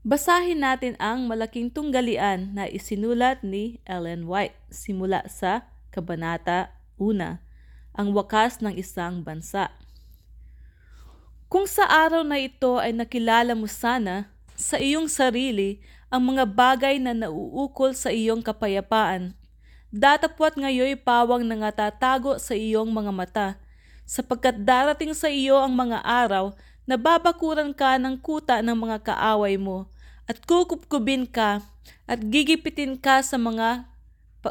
Basahin 0.00 0.64
natin 0.64 0.96
ang 0.96 1.28
malaking 1.28 1.68
tunggalian 1.68 2.56
na 2.56 2.64
isinulat 2.64 3.44
ni 3.44 3.84
Ellen 3.84 4.24
White 4.24 4.56
simula 4.72 5.28
sa 5.28 5.68
Kabanata 5.92 6.72
1, 6.96 7.36
ang 7.92 8.08
wakas 8.16 8.64
ng 8.64 8.72
isang 8.80 9.20
bansa. 9.20 9.68
Kung 11.52 11.68
sa 11.68 11.84
araw 11.84 12.24
na 12.24 12.40
ito 12.40 12.80
ay 12.80 12.96
nakilala 12.96 13.52
mo 13.52 13.68
sana 13.68 14.32
sa 14.56 14.80
iyong 14.80 15.04
sarili 15.04 15.84
ang 16.08 16.32
mga 16.32 16.48
bagay 16.48 16.96
na 16.96 17.12
nauukol 17.12 17.92
sa 17.92 18.08
iyong 18.08 18.40
kapayapaan, 18.40 19.36
datapwat 19.92 20.56
ngayoy 20.56 20.96
pawang 20.96 21.44
nangatatago 21.44 22.40
sa 22.40 22.56
iyong 22.56 22.88
mga 22.88 23.12
mata, 23.12 23.48
sapagkat 24.08 24.64
darating 24.64 25.12
sa 25.12 25.28
iyo 25.28 25.60
ang 25.60 25.76
mga 25.76 26.00
araw 26.00 26.56
nababakuran 26.88 27.72
ka 27.76 28.00
ng 28.00 28.20
kuta 28.20 28.64
ng 28.64 28.76
mga 28.76 29.02
kaaway 29.04 29.56
mo 29.60 29.88
at 30.30 30.40
kukupkubin 30.46 31.26
ka 31.26 31.64
at 32.06 32.20
gigipitin 32.22 32.94
ka 32.94 33.20
sa 33.20 33.36
mga 33.36 33.88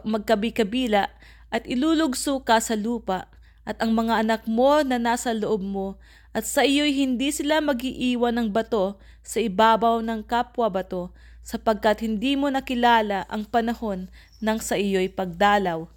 magkabi-kabila 0.06 1.10
at 1.50 1.64
ilulugso 1.66 2.44
ka 2.46 2.62
sa 2.62 2.78
lupa 2.78 3.32
at 3.66 3.78
ang 3.82 3.94
mga 3.94 4.26
anak 4.26 4.42
mo 4.46 4.82
na 4.86 4.98
nasa 5.02 5.34
loob 5.34 5.62
mo 5.62 5.98
at 6.34 6.46
sa 6.46 6.62
iyo'y 6.62 6.94
hindi 6.94 7.34
sila 7.34 7.58
magiiwan 7.62 8.38
ng 8.38 8.48
bato 8.54 9.02
sa 9.26 9.42
ibabaw 9.42 10.02
ng 10.06 10.26
kapwa 10.26 10.70
bato 10.70 11.10
sapagkat 11.42 12.06
hindi 12.06 12.38
mo 12.38 12.54
nakilala 12.54 13.26
ang 13.26 13.46
panahon 13.50 14.10
ng 14.38 14.58
sa 14.62 14.78
iyo'y 14.78 15.10
pagdalaw. 15.10 15.90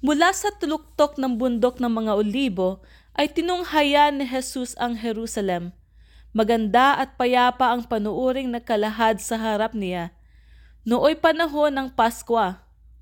Mula 0.00 0.32
sa 0.32 0.48
tuluktok 0.56 1.20
ng 1.20 1.36
bundok 1.36 1.76
ng 1.78 1.92
mga 1.92 2.12
olibo 2.16 2.80
ay 3.14 3.30
tinunghayan 3.30 4.18
ni 4.20 4.26
Jesus 4.26 4.78
ang 4.78 4.94
Jerusalem. 4.94 5.74
Maganda 6.30 6.94
at 6.94 7.18
payapa 7.18 7.74
ang 7.74 7.82
panuuring 7.82 8.54
nakalahad 8.54 9.18
sa 9.18 9.34
harap 9.34 9.74
niya. 9.74 10.14
Nooy 10.86 11.18
panahon 11.18 11.74
ng 11.74 11.88
Pasko 11.92 12.38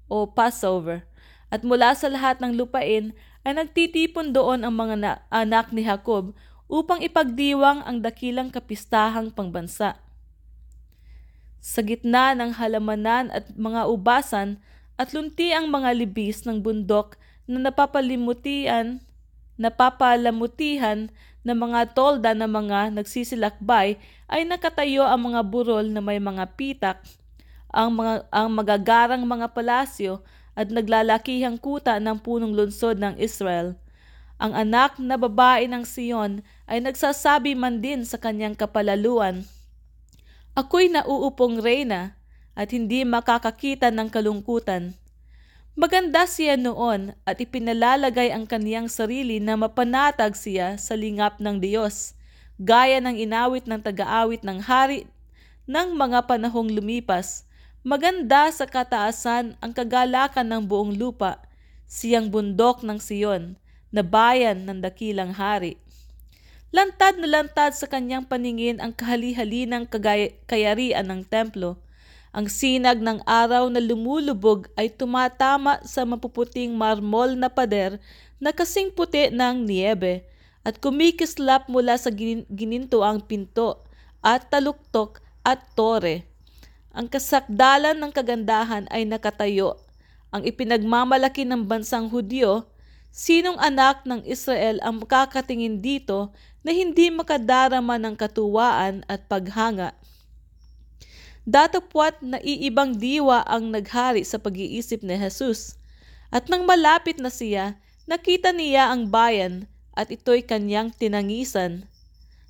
o 0.08 0.16
Passover 0.26 1.04
at 1.52 1.60
mula 1.64 1.92
sa 1.92 2.08
lahat 2.08 2.40
ng 2.40 2.56
lupain 2.56 3.12
ay 3.44 3.52
nagtitipon 3.56 4.32
doon 4.32 4.64
ang 4.64 4.74
mga 4.74 5.24
anak 5.28 5.72
ni 5.72 5.84
Jacob 5.84 6.36
upang 6.68 7.00
ipagdiwang 7.00 7.80
ang 7.84 8.04
dakilang 8.04 8.52
kapistahang 8.52 9.32
pangbansa. 9.32 9.96
Sa 11.58 11.80
gitna 11.80 12.36
ng 12.36 12.56
halamanan 12.60 13.32
at 13.32 13.50
mga 13.56 13.88
ubasan 13.88 14.60
at 15.00 15.16
lunti 15.16 15.50
ang 15.52 15.72
mga 15.72 15.96
libis 15.96 16.44
ng 16.44 16.60
bundok 16.60 17.16
na 17.48 17.70
napapalimutian 17.70 19.00
napapalamutihan 19.58 21.10
ng 21.42 21.58
mga 21.58 21.92
tolda 21.92 22.32
ng 22.32 22.46
mga 22.46 22.78
nagsisilakbay 22.94 23.98
ay 24.30 24.40
nakatayo 24.46 25.04
ang 25.04 25.32
mga 25.32 25.40
burol 25.44 25.86
na 25.90 25.98
may 25.98 26.22
mga 26.22 26.44
pitak, 26.54 27.02
ang, 27.68 27.98
mga, 27.98 28.24
ang 28.32 28.48
magagarang 28.54 29.24
mga 29.26 29.52
palasyo 29.52 30.24
at 30.58 30.72
naglalakihang 30.74 31.58
kuta 31.60 32.02
ng 32.02 32.18
punong 32.18 32.54
lungsod 32.54 32.98
ng 32.98 33.14
Israel. 33.18 33.78
Ang 34.38 34.54
anak 34.54 34.98
na 35.02 35.18
babae 35.18 35.66
ng 35.66 35.82
Siyon 35.82 36.46
ay 36.70 36.78
nagsasabi 36.82 37.58
man 37.58 37.82
din 37.82 38.06
sa 38.06 38.18
kanyang 38.18 38.54
kapalaluan, 38.54 39.42
Ako'y 40.58 40.90
nauupong 40.90 41.62
reyna 41.62 42.18
at 42.58 42.74
hindi 42.74 43.06
makakakita 43.06 43.94
ng 43.94 44.10
kalungkutan. 44.10 44.97
Maganda 45.78 46.26
siya 46.26 46.58
noon 46.58 47.14
at 47.22 47.38
ipinalalagay 47.38 48.34
ang 48.34 48.50
kaniyang 48.50 48.90
sarili 48.90 49.38
na 49.38 49.54
mapanatag 49.54 50.34
siya 50.34 50.74
sa 50.74 50.98
lingap 50.98 51.38
ng 51.38 51.62
Diyos, 51.62 52.18
gaya 52.58 52.98
ng 52.98 53.14
inawit 53.14 53.70
ng 53.70 53.78
taga-awit 53.78 54.42
ng 54.42 54.58
hari 54.58 55.06
ng 55.70 55.94
mga 55.94 56.26
panahong 56.26 56.66
lumipas. 56.74 57.46
Maganda 57.86 58.50
sa 58.50 58.66
kataasan 58.66 59.54
ang 59.62 59.70
kagalakan 59.70 60.50
ng 60.50 60.62
buong 60.66 60.98
lupa, 60.98 61.38
siyang 61.86 62.26
bundok 62.26 62.82
ng 62.82 62.98
Siyon, 62.98 63.54
na 63.94 64.02
bayan 64.02 64.66
ng 64.66 64.82
dakilang 64.82 65.30
hari. 65.30 65.78
Lantad 66.74 67.22
na 67.22 67.30
lantad 67.30 67.70
sa 67.78 67.86
kanyang 67.86 68.26
paningin 68.26 68.82
ang 68.82 68.90
kahali-hali 68.90 69.70
ng 69.70 69.86
kayarian 70.50 71.06
ng 71.06 71.22
templo 71.22 71.78
ang 72.28 72.46
sinag 72.46 73.00
ng 73.00 73.24
araw 73.24 73.72
na 73.72 73.80
lumulubog 73.80 74.68
ay 74.76 74.92
tumatama 74.92 75.80
sa 75.84 76.04
mapuputing 76.04 76.76
marmol 76.76 77.32
na 77.32 77.48
pader 77.48 77.96
na 78.36 78.52
kasing 78.52 78.92
puti 78.92 79.32
ng 79.32 79.64
niebe 79.64 80.28
at 80.60 80.76
kumikislap 80.76 81.66
mula 81.72 81.96
sa 81.96 82.12
gininto 82.12 83.00
ang 83.00 83.24
pinto 83.24 83.80
at 84.20 84.52
taluktok 84.52 85.24
at 85.40 85.64
tore. 85.72 86.28
Ang 86.92 87.08
kasakdalan 87.08 87.96
ng 87.96 88.12
kagandahan 88.12 88.84
ay 88.92 89.08
nakatayo. 89.08 89.80
Ang 90.28 90.44
ipinagmamalaki 90.44 91.48
ng 91.48 91.64
bansang 91.64 92.12
Hudyo, 92.12 92.68
sinong 93.08 93.56
anak 93.56 94.04
ng 94.04 94.20
Israel 94.28 94.76
ang 94.84 95.00
makakatingin 95.00 95.80
dito 95.80 96.28
na 96.60 96.76
hindi 96.76 97.08
makadarama 97.08 97.96
ng 97.96 98.12
katuwaan 98.18 99.08
at 99.08 99.24
paghanga 99.24 99.96
Datapwat 101.48 102.20
na 102.20 102.36
iibang 102.44 102.92
diwa 103.00 103.40
ang 103.48 103.72
naghari 103.72 104.20
sa 104.20 104.36
pag-iisip 104.36 105.00
ni 105.00 105.16
Jesus. 105.16 105.80
At 106.28 106.52
nang 106.52 106.68
malapit 106.68 107.16
na 107.16 107.32
siya, 107.32 107.80
nakita 108.04 108.52
niya 108.52 108.92
ang 108.92 109.08
bayan 109.08 109.64
at 109.96 110.12
ito'y 110.12 110.44
kanyang 110.44 110.92
tinangisan. 110.92 111.88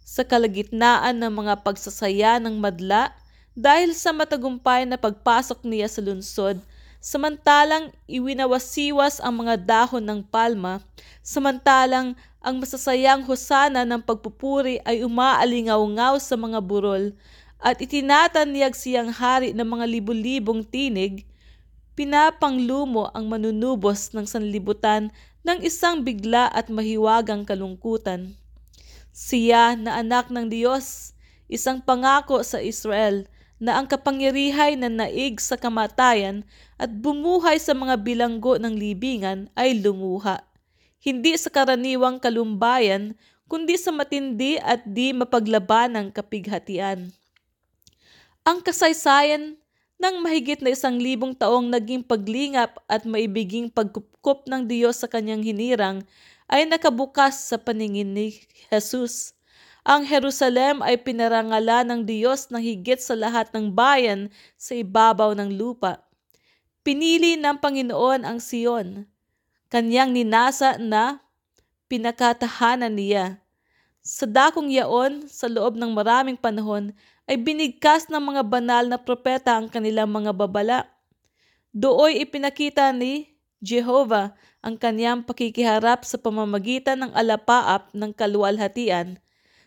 Sa 0.03 0.27
kalagitnaan 0.27 1.15
ng 1.15 1.31
mga 1.31 1.63
pagsasaya 1.63 2.43
ng 2.43 2.59
madla, 2.59 3.15
dahil 3.55 3.95
sa 3.95 4.11
matagumpay 4.11 4.83
na 4.83 4.99
pagpasok 4.99 5.63
niya 5.63 5.87
sa 5.87 6.03
lungsod, 6.03 6.59
samantalang 6.99 7.95
iwinawasiwas 8.11 9.23
ang 9.23 9.47
mga 9.47 9.63
dahon 9.63 10.03
ng 10.03 10.27
palma, 10.27 10.83
samantalang 11.23 12.19
ang 12.43 12.55
masasayang 12.59 13.23
hosana 13.23 13.87
ng 13.87 14.03
pagpupuri 14.03 14.83
ay 14.83 15.07
umaalingaw-ngaw 15.07 16.19
sa 16.19 16.35
mga 16.35 16.59
burol, 16.67 17.15
at 17.59 17.83
itinatanyag 17.83 18.75
siyang 18.79 19.11
hari 19.11 19.51
ng 19.51 19.67
mga 19.67 19.87
libu-libong 19.99 20.63
tinig, 20.63 21.27
pinapanglumo 21.99 23.11
ang 23.11 23.27
manunubos 23.27 24.15
ng 24.15 24.23
sanlibutan 24.23 25.11
ng 25.43 25.59
isang 25.67 26.07
bigla 26.07 26.47
at 26.55 26.71
mahiwagang 26.71 27.43
kalungkutan. 27.43 28.39
Siya 29.11 29.75
na 29.75 29.99
anak 29.99 30.31
ng 30.31 30.47
Diyos, 30.47 31.11
isang 31.51 31.83
pangako 31.83 32.47
sa 32.47 32.63
Israel 32.63 33.27
na 33.59 33.75
ang 33.75 33.91
kapangyarihay 33.91 34.79
na 34.79 34.87
naig 34.87 35.43
sa 35.43 35.59
kamatayan 35.59 36.47
at 36.79 36.95
bumuhay 36.95 37.59
sa 37.59 37.75
mga 37.75 37.99
bilanggo 37.99 38.55
ng 38.55 38.79
libingan 38.79 39.51
ay 39.59 39.83
lumuha. 39.83 40.47
Hindi 41.03 41.35
sa 41.35 41.51
karaniwang 41.51 42.23
kalumbayan, 42.23 43.19
kundi 43.51 43.75
sa 43.75 43.91
matindi 43.91 44.63
at 44.63 44.87
di 44.87 45.11
mapaglabanang 45.11 46.15
kapighatian. 46.15 47.11
Ang 48.49 48.65
kasaysayan 48.65 49.61
ng 50.01 50.15
mahigit 50.25 50.65
na 50.65 50.73
isang 50.73 50.97
libong 50.97 51.37
taong 51.37 51.69
naging 51.69 52.01
paglingap 52.01 52.81
at 52.89 53.05
maibiging 53.05 53.69
pagkupkup 53.69 54.49
ng 54.49 54.65
Diyos 54.65 55.05
sa 55.05 55.05
kanyang 55.05 55.45
hinirang 55.45 56.01
ay 56.49 56.65
nakabukas 56.65 57.45
sa 57.53 57.61
paningin 57.61 58.17
ni 58.17 58.41
Jesus. 58.73 59.37
Ang 59.85 60.09
Jerusalem 60.09 60.81
ay 60.81 60.97
pinarangalan 60.97 61.93
ng 61.93 62.01
Diyos 62.09 62.49
ng 62.49 62.65
higit 62.65 62.97
sa 62.97 63.13
lahat 63.13 63.53
ng 63.53 63.69
bayan 63.69 64.33
sa 64.57 64.73
ibabaw 64.73 65.37
ng 65.37 65.53
lupa. 65.53 66.01
Pinili 66.81 67.37
ng 67.37 67.61
Panginoon 67.61 68.25
ang 68.25 68.41
Siyon. 68.41 69.05
Kanyang 69.69 70.17
ninasa 70.17 70.81
na 70.81 71.21
pinakatahanan 71.85 72.97
niya. 72.97 73.45
Sa 74.01 74.25
dakong 74.25 74.73
yaon, 74.73 75.29
sa 75.29 75.53
loob 75.53 75.77
ng 75.77 75.93
maraming 75.93 76.41
panahon, 76.41 76.97
ay 77.29 77.37
binigkas 77.37 78.09
ng 78.09 78.19
mga 78.19 78.43
banal 78.49 78.85
na 78.89 78.97
propeta 78.97 79.61
ang 79.61 79.69
kanilang 79.69 80.09
mga 80.09 80.33
babala. 80.33 80.89
Dooy 81.77 82.25
ipinakita 82.25 82.89
ni 82.97 83.37
Jehovah 83.61 84.33
ang 84.65 84.81
kanyang 84.81 85.23
pakikiharap 85.29 86.09
sa 86.09 86.17
pamamagitan 86.17 87.05
ng 87.05 87.13
alapaap 87.13 87.93
ng 87.93 88.11
kaluwalhatian 88.17 89.21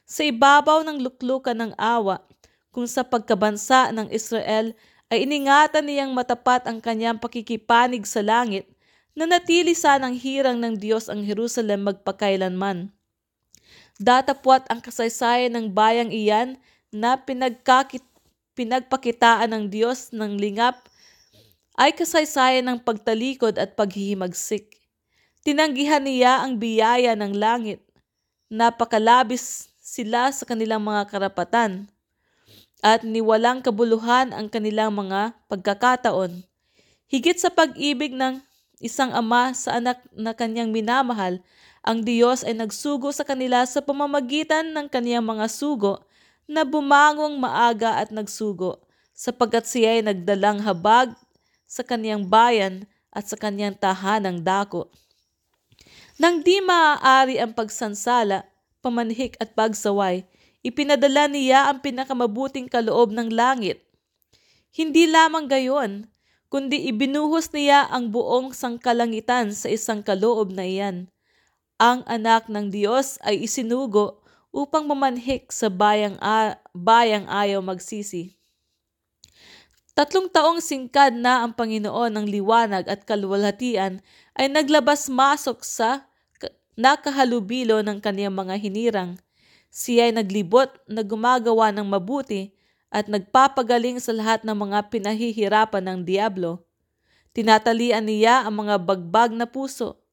sa 0.09 0.27
ibabaw 0.27 0.83
ng 0.83 0.99
luklukan 1.05 1.55
ng 1.55 1.71
awa 1.79 2.19
kung 2.73 2.89
sa 2.89 3.05
pagkabansa 3.05 3.95
ng 3.95 4.11
Israel 4.11 4.75
ay 5.07 5.23
iningatan 5.23 5.87
niyang 5.87 6.11
matapat 6.11 6.67
ang 6.67 6.83
kanyang 6.83 7.19
pakikipanig 7.19 8.03
sa 8.03 8.19
langit 8.19 8.67
na 9.11 9.27
natili 9.27 9.75
sanang 9.75 10.15
hirang 10.15 10.59
ng 10.59 10.79
Diyos 10.79 11.11
ang 11.11 11.23
Jerusalem 11.23 11.83
magpakailanman. 11.87 12.91
Datapwat 13.99 14.65
ang 14.71 14.79
kasaysayan 14.79 15.51
ng 15.53 15.71
bayang 15.75 16.09
iyan 16.09 16.57
na 16.91 17.15
pinagkakit, 17.15 18.03
pinagpakitaan 18.53 19.47
ng 19.47 19.63
Diyos 19.71 20.11
ng 20.11 20.35
lingap 20.35 20.75
ay 21.79 21.95
kasaysayan 21.95 22.67
ng 22.67 22.79
pagtalikod 22.83 23.55
at 23.55 23.79
paghihimagsik. 23.79 24.75
Tinanggihan 25.41 26.03
niya 26.03 26.43
ang 26.43 26.59
biyaya 26.59 27.15
ng 27.15 27.33
langit. 27.33 27.81
Napakalabis 28.51 29.71
sila 29.81 30.29
sa 30.29 30.43
kanilang 30.45 30.83
mga 30.83 31.07
karapatan. 31.09 31.87
at 32.81 33.05
niwalang 33.05 33.61
kabuluhan 33.61 34.33
ang 34.33 34.49
kanilang 34.49 34.89
mga 34.89 35.37
pagkakataon. 35.45 36.41
Higit 37.13 37.37
sa 37.37 37.53
pag-ibig 37.53 38.09
ng 38.09 38.41
isang 38.81 39.13
ama 39.13 39.53
sa 39.53 39.77
anak 39.77 40.01
na 40.17 40.33
kanyang 40.33 40.73
minamahal, 40.73 41.45
ang 41.85 42.01
Diyos 42.01 42.41
ay 42.41 42.57
nagsugo 42.57 43.13
sa 43.13 43.21
kanila 43.21 43.61
sa 43.69 43.85
pamamagitan 43.85 44.73
ng 44.73 44.89
kaniyang 44.89 45.21
mga 45.21 45.45
sugo 45.45 46.01
na 46.51 46.67
bumangong 46.67 47.39
maaga 47.39 48.03
at 48.03 48.11
nagsugo, 48.11 48.83
sapagkat 49.15 49.63
siya 49.63 49.95
ay 49.95 50.01
nagdalang 50.03 50.59
habag 50.59 51.15
sa 51.63 51.87
kaniyang 51.87 52.27
bayan 52.27 52.83
at 53.15 53.31
sa 53.31 53.39
kaniyang 53.39 53.79
tahanang 53.79 54.43
dako. 54.43 54.91
Nang 56.19 56.43
di 56.43 56.59
maaari 56.59 57.39
ang 57.39 57.55
pagsansala, 57.55 58.43
pamanhik 58.83 59.39
at 59.39 59.55
pagsaway, 59.55 60.27
ipinadala 60.59 61.31
niya 61.31 61.71
ang 61.71 61.79
pinakamabuting 61.79 62.67
kaloob 62.67 63.15
ng 63.15 63.31
langit. 63.31 63.81
Hindi 64.75 65.07
lamang 65.07 65.47
gayon, 65.47 66.11
kundi 66.51 66.91
ibinuhos 66.91 67.47
niya 67.55 67.87
ang 67.87 68.11
buong 68.11 68.51
sangkalangitan 68.51 69.55
sa 69.55 69.71
isang 69.71 70.03
kaloob 70.03 70.51
na 70.51 70.67
iyan. 70.67 71.07
Ang 71.81 72.05
anak 72.05 72.45
ng 72.51 72.69
Diyos 72.69 73.17
ay 73.25 73.41
isinugo 73.47 74.20
upang 74.51 74.83
mamanhik 74.85 75.49
sa 75.49 75.71
bayang, 75.71 76.19
a- 76.19 76.59
bayang 76.75 77.25
ayaw 77.31 77.63
magsisi. 77.63 78.35
Tatlong 79.91 80.31
taong 80.31 80.63
singkad 80.63 81.15
na 81.15 81.43
ang 81.43 81.51
Panginoon 81.51 82.11
ng 82.15 82.27
liwanag 82.27 82.87
at 82.87 83.03
kaluwalhatian 83.03 83.99
ay 84.35 84.47
naglabas-masok 84.47 85.63
sa 85.67 86.07
nakahalubilo 86.79 87.83
ng 87.83 87.99
kaniyang 87.99 88.35
mga 88.35 88.55
hinirang. 88.55 89.11
Siya 89.71 90.11
ay 90.11 90.15
naglibot 90.15 90.71
na 90.87 91.03
gumagawa 91.03 91.71
ng 91.71 91.87
mabuti 91.87 92.55
at 92.91 93.07
nagpapagaling 93.07 93.99
sa 94.03 94.11
lahat 94.11 94.43
ng 94.43 94.55
mga 94.55 94.91
pinahihirapan 94.91 95.83
ng 95.83 95.99
Diablo. 96.03 96.67
Tinatalian 97.31 98.03
niya 98.03 98.43
ang 98.43 98.67
mga 98.67 98.75
bagbag 98.83 99.31
na 99.31 99.47
puso, 99.47 100.03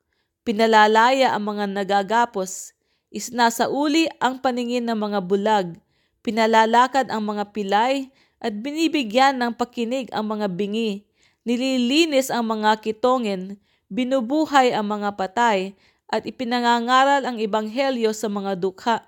pinalalaya 0.47 1.35
ang 1.35 1.51
mga 1.55 1.67
nagagapos, 1.67 2.78
isnasauli 3.09 4.09
ang 4.21 4.41
paningin 4.41 4.89
ng 4.89 4.99
mga 4.99 5.21
bulag, 5.25 5.77
pinalalakad 6.21 7.09
ang 7.09 7.25
mga 7.25 7.55
pilay, 7.55 8.09
at 8.39 8.55
binibigyan 8.55 9.35
ng 9.43 9.53
pakinig 9.59 10.07
ang 10.15 10.31
mga 10.31 10.47
bingi, 10.55 11.03
nililinis 11.43 12.31
ang 12.31 12.47
mga 12.47 12.79
kitongin, 12.79 13.59
binubuhay 13.91 14.71
ang 14.71 14.87
mga 14.87 15.19
patay, 15.19 15.75
at 16.09 16.25
ipinangangaral 16.25 17.27
ang 17.27 17.37
ibanghelyo 17.37 18.15
sa 18.17 18.31
mga 18.33 18.57
dukha. 18.57 19.05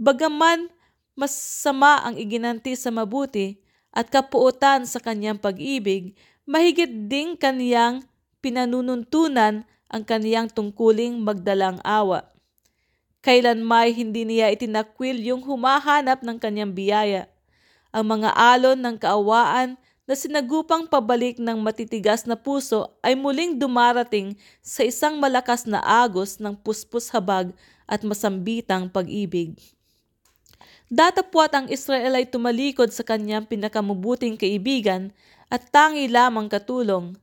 Bagaman 0.00 0.72
Masama 1.14 2.02
ang 2.02 2.18
iginanti 2.18 2.74
sa 2.74 2.90
mabuti 2.90 3.62
at 3.94 4.10
kapuutan 4.10 4.82
sa 4.82 4.98
kanyang 4.98 5.38
pag-ibig, 5.38 6.18
mahigit 6.42 6.90
ding 7.06 7.38
kaniyang 7.38 8.02
pinanununtunan 8.42 9.62
ang 9.86 10.02
kaniyang 10.02 10.50
tungkuling 10.50 11.22
magdalang 11.22 11.78
awa. 11.86 12.33
Kailan 13.24 13.64
may 13.64 13.96
hindi 13.96 14.28
niya 14.28 14.52
itinakwil 14.52 15.16
yung 15.24 15.40
humahanap 15.40 16.20
ng 16.20 16.36
kanyang 16.36 16.76
biyaya. 16.76 17.24
Ang 17.88 18.20
mga 18.20 18.36
alon 18.36 18.76
ng 18.76 19.00
kaawaan 19.00 19.80
na 20.04 20.12
sinagupang 20.12 20.84
pabalik 20.84 21.40
ng 21.40 21.56
matitigas 21.64 22.28
na 22.28 22.36
puso 22.36 22.92
ay 23.00 23.16
muling 23.16 23.56
dumarating 23.56 24.36
sa 24.60 24.84
isang 24.84 25.16
malakas 25.16 25.64
na 25.64 25.80
agos 25.80 26.36
ng 26.36 26.52
puspus 26.52 27.08
habag 27.08 27.48
at 27.88 28.04
masambitang 28.04 28.92
pag-ibig. 28.92 29.56
Datapwat 30.92 31.56
ang 31.56 31.66
Israel 31.72 32.20
ay 32.20 32.28
tumalikod 32.28 32.92
sa 32.92 33.00
kanyang 33.00 33.48
pinakamubuting 33.48 34.36
kaibigan 34.36 35.16
at 35.48 35.72
tangi 35.72 36.12
lamang 36.12 36.52
katulong. 36.52 37.16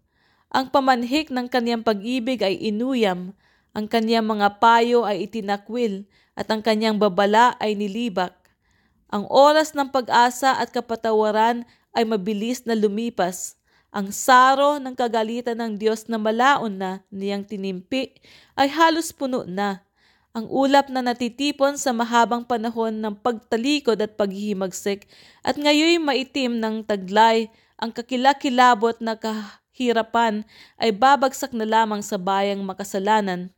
Ang 0.50 0.66
pamanhik 0.74 1.30
ng 1.30 1.46
kanyang 1.46 1.86
pag-ibig 1.86 2.42
ay 2.42 2.58
inuyam, 2.58 3.38
ang 3.72 3.88
kanyang 3.88 4.28
mga 4.28 4.60
payo 4.60 5.08
ay 5.08 5.28
itinakwil, 5.28 6.04
at 6.36 6.48
ang 6.48 6.64
kanyang 6.64 7.00
babala 7.00 7.56
ay 7.60 7.76
nilibak. 7.76 8.36
Ang 9.12 9.28
oras 9.28 9.76
ng 9.76 9.92
pag-asa 9.92 10.56
at 10.56 10.72
kapatawaran 10.72 11.68
ay 11.92 12.08
mabilis 12.08 12.64
na 12.64 12.76
lumipas. 12.76 13.60
Ang 13.92 14.16
saro 14.16 14.80
ng 14.80 14.96
kagalitan 14.96 15.60
ng 15.60 15.76
Diyos 15.76 16.08
na 16.08 16.16
malaon 16.16 16.80
na 16.80 17.04
niyang 17.12 17.44
tinimpi 17.44 18.16
ay 18.56 18.72
halos 18.72 19.12
puno 19.12 19.44
na 19.44 19.84
ang 20.32 20.48
ulap 20.48 20.88
na 20.88 21.04
natitipon 21.04 21.76
sa 21.76 21.92
mahabang 21.92 22.48
panahon 22.48 22.96
ng 23.04 23.20
pagtalikod 23.20 24.00
at 24.00 24.16
paghihimagsik 24.16 25.12
at 25.44 25.60
ngayoy 25.60 26.00
maitim 26.00 26.56
ng 26.56 26.88
taglay 26.88 27.52
ang 27.76 27.92
kakilakilabot 27.92 28.96
na 29.04 29.20
kahirapan 29.72 30.44
ay 30.78 30.92
babagsak 30.92 31.56
na 31.56 31.64
lamang 31.66 32.04
sa 32.04 32.20
bayang 32.20 32.62
makasalanan 32.64 33.50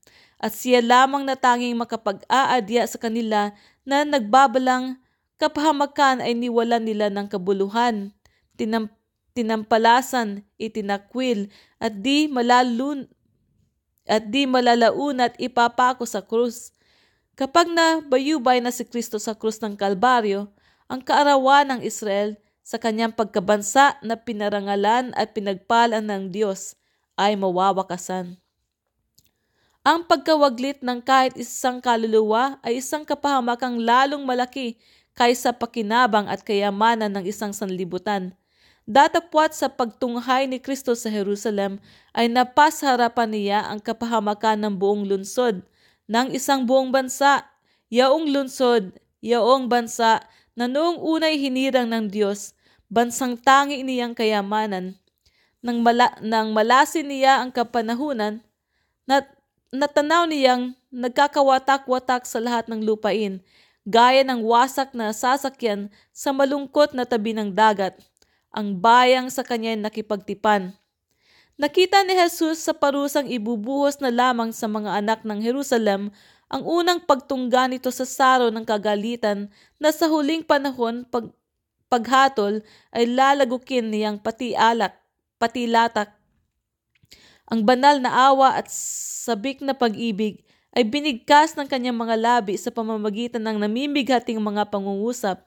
at 0.43 0.51
siya 0.51 0.83
lamang 0.83 1.23
na 1.23 1.39
tanging 1.39 1.75
makapag-aadya 1.79 2.83
sa 2.83 2.99
kanila 2.99 3.55
na 3.87 4.03
nagbabalang 4.03 4.99
kapahamakan 5.39 6.19
ay 6.19 6.35
niwala 6.35 6.83
nila 6.83 7.07
ng 7.07 7.31
kabuluhan, 7.31 8.11
tinam, 8.59 8.91
tinampalasan, 9.31 10.43
itinakwil 10.59 11.47
at 11.79 11.95
di 11.95 12.27
malalun, 12.27 13.07
at 14.03 14.27
di 14.27 14.43
malalaun 14.43 15.23
at 15.23 15.33
ipapako 15.39 16.03
sa 16.03 16.19
krus. 16.19 16.75
Kapag 17.39 17.71
nabayubay 17.71 18.59
na 18.59 18.69
si 18.69 18.83
Kristo 18.83 19.17
sa 19.17 19.33
krus 19.33 19.63
ng 19.63 19.79
Kalbaryo, 19.79 20.51
ang 20.91 20.99
kaarawan 20.99 21.71
ng 21.71 21.79
Israel 21.87 22.35
sa 22.63 22.79
kanyang 22.79 23.11
pagkabansa 23.11 23.99
na 23.99 24.15
pinarangalan 24.15 25.11
at 25.13 25.35
pinagpalan 25.35 26.07
ng 26.07 26.31
Diyos 26.31 26.79
ay 27.19 27.35
mawawakasan. 27.35 28.39
Ang 29.83 30.07
pagkawaglit 30.07 30.79
ng 30.79 31.03
kahit 31.03 31.35
isang 31.35 31.83
kaluluwa 31.83 32.55
ay 32.63 32.79
isang 32.79 33.03
kapahamakang 33.03 33.83
lalong 33.83 34.23
malaki 34.23 34.79
kaysa 35.11 35.51
pakinabang 35.51 36.31
at 36.31 36.39
kayamanan 36.39 37.11
ng 37.11 37.27
isang 37.27 37.51
sanlibutan. 37.51 38.31
Datapwat 38.87 39.55
sa 39.55 39.67
pagtunghay 39.67 40.47
ni 40.47 40.59
Kristo 40.59 40.95
sa 40.95 41.11
Jerusalem 41.11 41.83
ay 42.15 42.31
napasharapan 42.31 43.31
niya 43.31 43.59
ang 43.67 43.83
kapahamakan 43.83 44.59
ng 44.63 44.73
buong 44.79 45.03
lunsod 45.03 45.63
ng 46.07 46.31
isang 46.35 46.67
buong 46.67 46.91
bansa. 46.91 47.43
Yaong 47.87 48.27
lunsod, 48.31 48.95
yaong 49.23 49.71
bansa 49.71 50.23
na 50.53 50.69
noong 50.69 51.01
unay 51.01 51.37
hinirang 51.37 51.89
ng 51.89 52.09
Diyos, 52.09 52.53
bansang 52.89 53.37
tangi 53.37 53.81
niyang 53.81 54.13
kayamanan. 54.13 54.97
Nang, 55.63 55.81
mala, 55.81 56.13
nang 56.19 56.53
malasin 56.53 57.09
niya 57.09 57.41
ang 57.41 57.49
kapanahunan, 57.49 58.43
nat, 59.09 59.25
natanaw 59.73 60.29
niyang 60.29 60.77
nagkakawatak-watak 60.93 62.27
sa 62.29 62.37
lahat 62.37 62.69
ng 62.69 62.85
lupain, 62.85 63.41
gaya 63.83 64.21
ng 64.21 64.45
wasak 64.45 64.93
na 64.93 65.09
sasakyan 65.09 65.89
sa 66.13 66.29
malungkot 66.31 66.93
na 66.93 67.03
tabi 67.03 67.33
ng 67.33 67.51
dagat 67.51 67.97
ang 68.53 68.77
bayang 68.77 69.33
sa 69.33 69.41
kanya 69.41 69.73
nakipagtipan. 69.73 70.77
Nakita 71.57 72.05
ni 72.05 72.13
Jesus 72.17 72.61
sa 72.61 72.73
parusang 72.73 73.25
ibubuhos 73.25 73.97
na 73.97 74.13
lamang 74.13 74.53
sa 74.53 74.69
mga 74.69 75.01
anak 75.01 75.19
ng 75.25 75.41
Jerusalem 75.41 76.13
ang 76.53 76.61
unang 76.61 77.01
pagtungga 77.01 77.65
nito 77.65 77.89
sa 77.89 78.05
saro 78.05 78.53
ng 78.53 78.61
kagalitan 78.61 79.49
na 79.81 79.89
sa 79.89 80.05
huling 80.05 80.45
panahon 80.45 81.01
pag, 81.09 81.33
paghatol 81.89 82.61
ay 82.93 83.09
lalagukin 83.09 83.89
niyang 83.89 84.21
pati 84.21 84.53
alak, 84.53 84.93
pati 85.41 85.65
latak. 85.65 86.13
Ang 87.49 87.65
banal 87.65 87.97
na 87.97 88.29
awa 88.29 88.61
at 88.61 88.69
sabik 88.69 89.65
na 89.65 89.73
pag-ibig 89.73 90.45
ay 90.77 90.85
binigkas 90.85 91.57
ng 91.57 91.65
kanyang 91.65 91.97
mga 91.97 92.21
labi 92.21 92.53
sa 92.53 92.69
pamamagitan 92.69 93.41
ng 93.41 93.57
namimighating 93.57 94.37
mga 94.37 94.69
pangungusap 94.69 95.41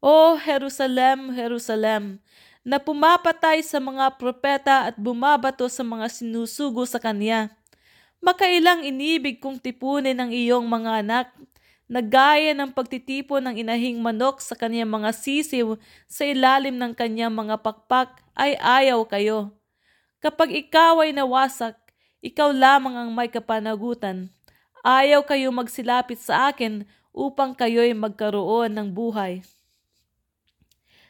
o 0.00 0.36
Jerusalem, 0.36 1.32
Jerusalem, 1.32 2.20
na 2.60 2.76
pumapatay 2.76 3.64
sa 3.64 3.80
mga 3.80 4.12
propeta 4.20 4.92
at 4.92 4.94
bumabato 5.00 5.64
sa 5.72 5.80
mga 5.80 6.08
sinusugo 6.12 6.84
sa 6.84 7.00
kanya. 7.00 7.55
Makailang 8.26 8.82
inibig 8.82 9.38
kong 9.38 9.62
tipunin 9.62 10.18
ang 10.18 10.34
iyong 10.34 10.66
mga 10.66 11.06
anak, 11.06 11.30
na 11.86 12.02
gaya 12.02 12.50
ng 12.50 12.74
pagtitipon 12.74 13.38
ng 13.46 13.62
inahing 13.62 14.02
manok 14.02 14.42
sa 14.42 14.58
kanyang 14.58 14.90
mga 14.90 15.14
sisiw 15.14 15.78
sa 16.10 16.26
ilalim 16.26 16.74
ng 16.74 16.92
kanyang 16.98 17.30
mga 17.30 17.62
pakpak 17.62 18.18
ay 18.34 18.58
ayaw 18.58 19.06
kayo. 19.06 19.54
Kapag 20.18 20.50
ikaw 20.50 21.06
ay 21.06 21.14
nawasak, 21.14 21.78
ikaw 22.18 22.50
lamang 22.50 22.98
ang 22.98 23.14
may 23.14 23.30
kapanagutan. 23.30 24.34
Ayaw 24.82 25.22
kayo 25.22 25.54
magsilapit 25.54 26.18
sa 26.18 26.50
akin 26.50 26.82
upang 27.14 27.54
kayo'y 27.54 27.94
magkaroon 27.94 28.74
ng 28.74 28.90
buhay. 28.90 29.46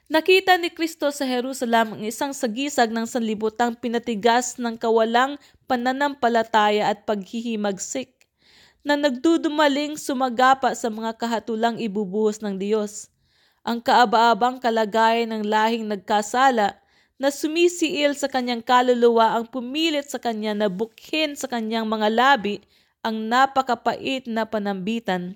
Nakita 0.07 0.55
ni 0.55 0.71
Kristo 0.71 1.11
sa 1.11 1.27
Jerusalem 1.27 1.99
ang 1.99 2.03
isang 2.07 2.31
sagisag 2.31 2.95
ng 2.95 3.11
sanlibutang 3.11 3.75
pinatigas 3.75 4.55
ng 4.55 4.79
kawalang 4.79 5.35
pananampalataya 5.67 6.95
at 6.95 7.03
paghihimagsik 7.03 8.15
na 8.87 8.95
nagdudumaling 8.95 9.99
sumagapa 9.99 10.71
sa 10.79 10.95
mga 10.95 11.11
kahatulang 11.19 11.83
ibubuhos 11.83 12.39
ng 12.39 12.55
Diyos. 12.55 13.11
ang 13.67 13.83
kaaba-abang 13.83 14.63
kalagayan 14.63 15.35
ng 15.35 15.43
lahing 15.43 15.91
nagkasala 15.91 16.79
na 17.19 17.29
sumisiil 17.35 18.15
sa 18.15 18.31
kanyang 18.31 18.63
kaluluwa 18.63 19.35
ang 19.35 19.51
pumilit 19.51 20.07
sa 20.07 20.23
kanya 20.23 20.55
na 20.55 20.71
bukhin 20.71 21.35
sa 21.35 21.51
kanyang 21.51 21.91
mga 21.91 22.15
labi 22.15 22.63
ang 23.03 23.27
napakapait 23.27 24.23
na 24.31 24.47
panambitan. 24.47 25.35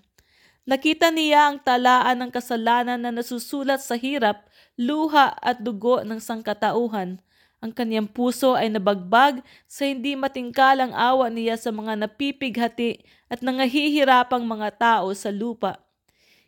Nakita 0.62 1.10
niya 1.10 1.50
ang 1.50 1.58
talaan 1.58 2.22
ng 2.22 2.30
kasalanan 2.30 3.02
na 3.02 3.10
nasusulat 3.10 3.82
sa 3.82 3.98
hirap, 3.98 4.46
luha 4.80 5.36
at 5.44 5.60
dugo 5.60 6.00
ng 6.00 6.16
sangkatauhan. 6.16 7.20
Ang 7.60 7.76
kanyang 7.76 8.08
puso 8.08 8.56
ay 8.56 8.72
nabagbag 8.72 9.44
sa 9.68 9.84
hindi 9.84 10.16
matingkalang 10.16 10.96
awa 10.96 11.28
niya 11.28 11.60
sa 11.60 11.68
mga 11.68 12.08
napipighati 12.08 13.04
at 13.28 13.44
nangahihirapang 13.44 14.40
mga 14.48 14.80
tao 14.80 15.12
sa 15.12 15.28
lupa. 15.28 15.76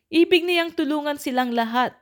Ibig 0.09 0.49
niyang 0.49 0.73
tulungan 0.73 1.21
silang 1.21 1.53
lahat. 1.53 1.93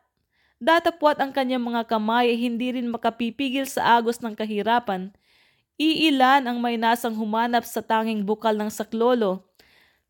Datapwat 0.63 1.19
ang 1.19 1.35
kanyang 1.35 1.67
mga 1.67 1.91
kamay 1.91 2.31
ay 2.31 2.39
hindi 2.39 2.79
rin 2.79 2.87
makapipigil 2.87 3.67
sa 3.67 3.99
agos 3.99 4.23
ng 4.23 4.39
kahirapan. 4.39 5.11
Iilan 5.75 6.47
ang 6.47 6.63
may 6.63 6.79
nasang 6.79 7.19
humanap 7.19 7.67
sa 7.67 7.83
tanging 7.83 8.23
bukal 8.23 8.55
ng 8.55 8.71
saklolo. 8.71 9.43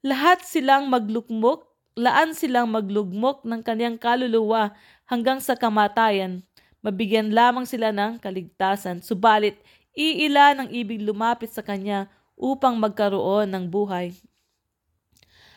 Lahat 0.04 0.44
silang 0.44 0.92
maglukmok, 0.92 1.64
laan 1.96 2.36
silang 2.36 2.68
maglugmok 2.68 3.48
ng 3.48 3.64
kanyang 3.64 3.96
kaluluwa 3.96 4.76
hanggang 5.10 5.42
sa 5.42 5.58
kamatayan. 5.58 6.46
Mabigyan 6.86 7.34
lamang 7.34 7.66
sila 7.66 7.90
ng 7.90 8.22
kaligtasan. 8.22 9.02
Subalit, 9.02 9.58
iilan 9.98 10.62
ang 10.62 10.68
ibig 10.70 11.02
lumapit 11.02 11.50
sa 11.50 11.66
kanya 11.66 12.06
upang 12.38 12.78
magkaroon 12.78 13.50
ng 13.50 13.66
buhay. 13.66 14.14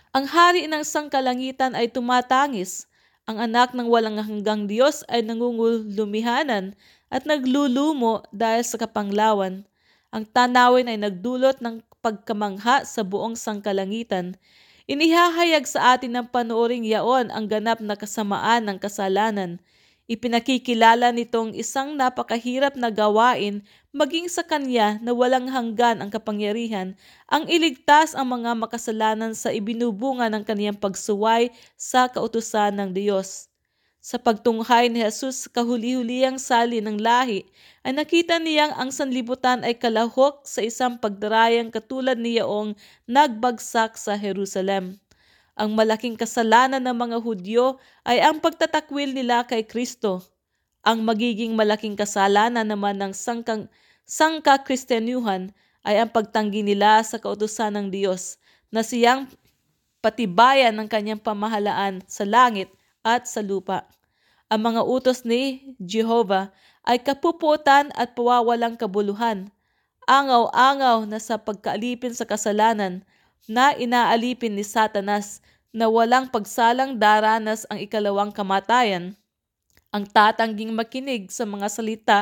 Ang 0.09 0.25
hari 0.25 0.65
ng 0.65 0.81
sangkalangitan 0.81 1.77
ay 1.77 1.85
tumatangis. 1.85 2.89
Ang 3.29 3.39
anak 3.39 3.71
ng 3.71 3.87
walang 3.87 4.19
hanggang 4.19 4.67
Diyos 4.67 5.05
ay 5.07 5.23
nangungulumihanan 5.23 6.75
at 7.07 7.23
naglulumo 7.23 8.25
dahil 8.35 8.67
sa 8.67 8.75
kapanglawan. 8.75 9.63
Ang 10.11 10.27
tanawin 10.27 10.91
ay 10.91 10.99
nagdulot 10.99 11.63
ng 11.63 11.79
pagkamangha 12.03 12.83
sa 12.83 13.01
buong 13.01 13.39
sangkalangitan. 13.39 14.35
Inihahayag 14.83 15.63
sa 15.63 15.95
atin 15.95 16.11
ng 16.19 16.27
panooring 16.27 16.83
yaon 16.83 17.31
ang 17.31 17.45
ganap 17.47 17.79
na 17.79 17.95
kasamaan 17.95 18.67
ng 18.67 18.77
kasalanan 18.83 19.63
Ipinakikilala 20.03 21.15
nitong 21.15 21.55
isang 21.55 21.95
napakahirap 21.95 22.75
na 22.75 22.91
gawain 22.91 23.63
maging 23.95 24.27
sa 24.27 24.43
kanya 24.43 24.99
na 24.99 25.15
walang 25.15 25.47
hanggan 25.47 26.03
ang 26.03 26.11
kapangyarihan 26.11 26.99
ang 27.31 27.47
iligtas 27.47 28.11
ang 28.11 28.27
mga 28.35 28.51
makasalanan 28.59 29.31
sa 29.31 29.55
ibinubunga 29.55 30.27
ng 30.27 30.43
kaniyang 30.43 30.75
pagsuway 30.75 31.55
sa 31.79 32.11
kautusan 32.11 32.75
ng 32.75 32.89
Diyos. 32.91 33.52
Sa 34.03 34.19
pagtunghay 34.19 34.91
ni 34.91 34.99
Jesus 34.99 35.47
sa 35.47 35.63
kahuli-huliyang 35.63 36.35
sali 36.35 36.83
ng 36.83 36.99
lahi, 36.99 37.47
ay 37.87 37.95
nakita 37.95 38.35
niyang 38.35 38.75
ang 38.75 38.91
sanlibutan 38.91 39.63
ay 39.63 39.79
kalahok 39.79 40.43
sa 40.43 40.59
isang 40.59 40.99
pagdarayang 40.99 41.71
katulad 41.71 42.19
niyaong 42.19 42.75
nagbagsak 43.07 43.95
sa 43.95 44.19
Jerusalem. 44.19 44.99
Ang 45.55 45.79
malaking 45.79 46.19
kasalanan 46.19 46.83
ng 46.83 46.97
mga 46.99 47.17
Hudyo 47.23 47.79
ay 48.03 48.19
ang 48.19 48.43
pagtatakwil 48.43 49.15
nila 49.15 49.47
kay 49.47 49.63
Kristo. 49.63 50.19
Ang 50.83 51.07
magiging 51.07 51.55
malaking 51.55 51.95
kasalanan 51.95 52.67
naman 52.67 52.99
ng 52.99 53.15
sangkang, 53.15 53.71
sangka-Kristiyanyuhan 54.03 55.55
ay 55.87 56.03
ang 56.03 56.11
pagtanggi 56.11 56.59
nila 56.59 56.99
sa 57.07 57.23
kautusan 57.23 57.79
ng 57.79 57.87
Diyos 57.87 58.35
na 58.67 58.83
siyang 58.83 59.31
patibayan 60.03 60.75
ng 60.75 60.91
kanyang 60.91 61.23
pamahalaan 61.23 62.03
sa 62.03 62.27
langit 62.27 62.67
at 63.03 63.27
sa 63.29 63.43
lupa. 63.43 63.85
Ang 64.47 64.73
mga 64.73 64.81
utos 64.87 65.27
ni 65.27 65.75
Jehovah 65.77 66.51
ay 66.83 66.99
kapuputan 66.99 67.91
at 67.95 68.15
pawawalang 68.15 68.75
kabuluhan, 68.75 69.51
angaw-angaw 70.07 71.07
na 71.07 71.19
sa 71.19 71.39
pagkaalipin 71.39 72.11
sa 72.11 72.27
kasalanan 72.27 73.03
na 73.47 73.75
inaalipin 73.75 74.55
ni 74.55 74.63
Satanas 74.63 75.43
na 75.73 75.89
walang 75.89 76.29
pagsalang 76.29 76.99
daranas 76.99 77.65
ang 77.67 77.81
ikalawang 77.81 78.29
kamatayan, 78.29 79.17
ang 79.93 80.05
tatangging 80.09 80.73
makinig 80.73 81.29
sa 81.29 81.45
mga 81.45 81.67
salita 81.69 82.19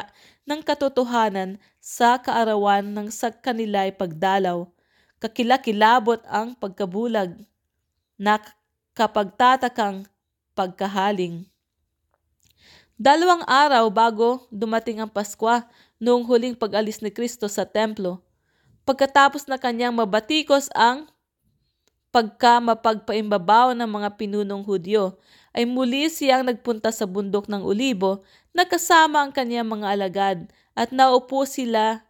ng 0.48 0.60
katotohanan 0.64 1.60
sa 1.80 2.20
kaarawan 2.20 2.84
ng 2.84 3.08
sa 3.12 3.32
kanila'y 3.32 3.96
pagdalaw, 3.96 4.68
kakilakilabot 5.20 6.24
ang 6.28 6.56
pagkabulag, 6.56 7.38
na 8.22 8.38
kapagtatakang 8.94 10.06
pagkahaling. 10.54 11.48
Dalawang 13.02 13.42
araw 13.50 13.90
bago 13.90 14.46
dumating 14.54 15.02
ang 15.02 15.10
Paskwa 15.10 15.66
noong 15.98 16.22
huling 16.22 16.54
pag-alis 16.54 17.02
ni 17.02 17.10
Kristo 17.10 17.50
sa 17.50 17.66
templo, 17.66 18.22
pagkatapos 18.86 19.50
na 19.50 19.58
kanyang 19.58 19.98
mabatikos 19.98 20.70
ang 20.78 21.10
pagka 22.12 22.60
mapagpaimbabaw 22.60 23.72
ng 23.74 23.90
mga 23.90 24.10
pinunong 24.20 24.62
Hudyo, 24.68 25.18
ay 25.56 25.64
muli 25.64 26.12
siyang 26.12 26.44
nagpunta 26.44 26.92
sa 26.92 27.08
bundok 27.08 27.48
ng 27.48 27.64
Ulibo 27.64 28.22
na 28.52 28.68
kasama 28.68 29.24
ang 29.24 29.32
kanyang 29.32 29.68
mga 29.68 29.88
alagad 29.96 30.38
at 30.76 30.92
naupo 30.92 31.48
sila 31.48 32.04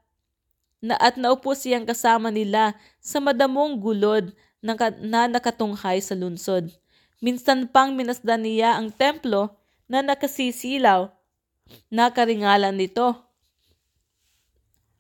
na 0.82 0.98
at 0.98 1.16
naupo 1.16 1.54
siyang 1.54 1.86
kasama 1.86 2.34
nila 2.34 2.74
sa 2.98 3.22
madamong 3.22 3.78
gulod 3.78 4.34
na, 4.66 4.74
na 4.98 5.30
nakatunghay 5.30 6.02
sa 6.02 6.18
lunsod. 6.18 6.74
Minsan 7.22 7.70
pang 7.70 7.94
minasdan 7.94 8.42
niya 8.42 8.82
ang 8.82 8.90
templo 8.90 9.54
na 9.86 10.02
nakasisilaw 10.02 11.14
na 11.94 12.10
karingalan 12.10 12.74
nito. 12.74 13.14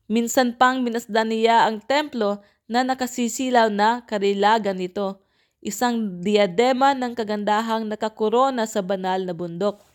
Minsan 0.06 0.54
pang 0.54 0.86
minasdan 0.86 1.34
niya 1.34 1.66
ang 1.66 1.82
templo 1.82 2.46
na 2.70 2.86
nakasisilaw 2.86 3.74
na 3.74 4.06
karilagan 4.06 4.78
nito, 4.78 5.26
isang 5.66 6.22
diadema 6.22 6.94
ng 6.96 7.18
kagandahang 7.18 7.90
nakakorona 7.90 8.70
sa 8.70 8.86
banal 8.86 9.26
na 9.26 9.34
bundok. 9.34 9.91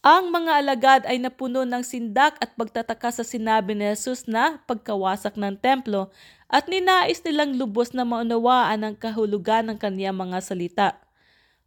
Ang 0.00 0.32
mga 0.32 0.64
alagad 0.64 1.02
ay 1.04 1.20
napuno 1.20 1.68
ng 1.68 1.84
sindak 1.84 2.40
at 2.40 2.56
pagtataka 2.56 3.20
sa 3.20 3.20
sinabi 3.20 3.76
ni 3.76 3.84
Jesus 3.84 4.24
na 4.24 4.56
pagkawasak 4.64 5.36
ng 5.36 5.60
templo 5.60 6.08
at 6.48 6.64
ninais 6.72 7.20
nilang 7.20 7.60
lubos 7.60 7.92
na 7.92 8.08
maunawaan 8.08 8.80
ang 8.80 8.96
kahulugan 8.96 9.68
ng 9.68 9.76
kaniyang 9.76 10.16
mga 10.16 10.40
salita. 10.40 10.96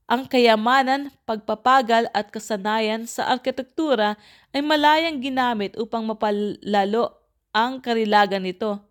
Ang 0.10 0.26
kayamanan, 0.26 1.14
pagpapagal 1.30 2.10
at 2.10 2.34
kasanayan 2.34 3.06
sa 3.06 3.30
arkitektura 3.30 4.18
ay 4.50 4.66
malayang 4.66 5.22
ginamit 5.22 5.78
upang 5.78 6.02
mapalalo 6.02 7.14
ang 7.54 7.86
karilagan 7.86 8.50
nito. 8.50 8.82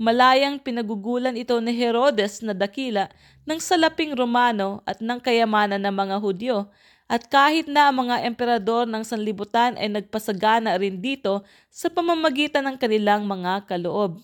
Malayang 0.00 0.56
pinagugulan 0.56 1.36
ito 1.36 1.52
ni 1.60 1.76
Herodes 1.76 2.40
na 2.40 2.56
dakila 2.56 3.12
ng 3.44 3.60
salaping 3.60 4.16
Romano 4.16 4.80
at 4.88 5.04
ng 5.04 5.20
kayamanan 5.20 5.84
ng 5.84 5.92
mga 5.92 6.16
Hudyo 6.16 6.72
at 7.06 7.30
kahit 7.30 7.70
na 7.70 7.86
ang 7.86 8.02
mga 8.02 8.26
emperador 8.26 8.82
ng 8.82 9.06
sanlibutan 9.06 9.78
ay 9.78 9.86
nagpasagana 9.86 10.74
rin 10.74 10.98
dito 10.98 11.46
sa 11.70 11.86
pamamagitan 11.86 12.66
ng 12.66 12.76
kanilang 12.76 13.22
mga 13.22 13.62
kaloob. 13.70 14.18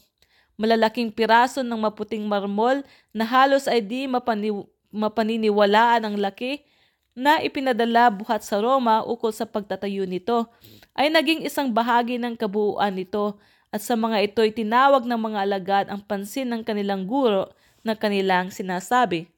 Malalaking 0.59 1.15
piraso 1.15 1.62
ng 1.62 1.79
maputing 1.79 2.27
marmol 2.27 2.83
na 3.15 3.23
halos 3.23 3.71
ay 3.71 3.79
di 3.79 4.11
mapani- 4.11 4.67
mapaniniwalaan 4.91 6.11
ang 6.11 6.19
laki 6.19 6.67
na 7.15 7.39
ipinadala 7.39 8.11
buhat 8.11 8.43
sa 8.43 8.59
Roma 8.59 9.07
ukol 9.07 9.31
sa 9.31 9.47
pagtatayo 9.47 10.03
nito 10.03 10.51
ay 10.99 11.09
naging 11.09 11.47
isang 11.47 11.71
bahagi 11.71 12.19
ng 12.19 12.35
kabuuan 12.35 12.93
nito 12.93 13.39
at 13.73 13.81
sa 13.81 13.97
mga 13.97 14.29
ito'y 14.29 14.53
tinawag 14.53 15.07
ng 15.09 15.17
mga 15.17 15.39
alagad 15.49 15.87
ang 15.89 16.03
pansin 16.05 16.51
ng 16.53 16.61
kanilang 16.61 17.09
guro 17.09 17.49
na 17.81 17.97
kanilang 17.97 18.53
sinasabi. 18.53 19.31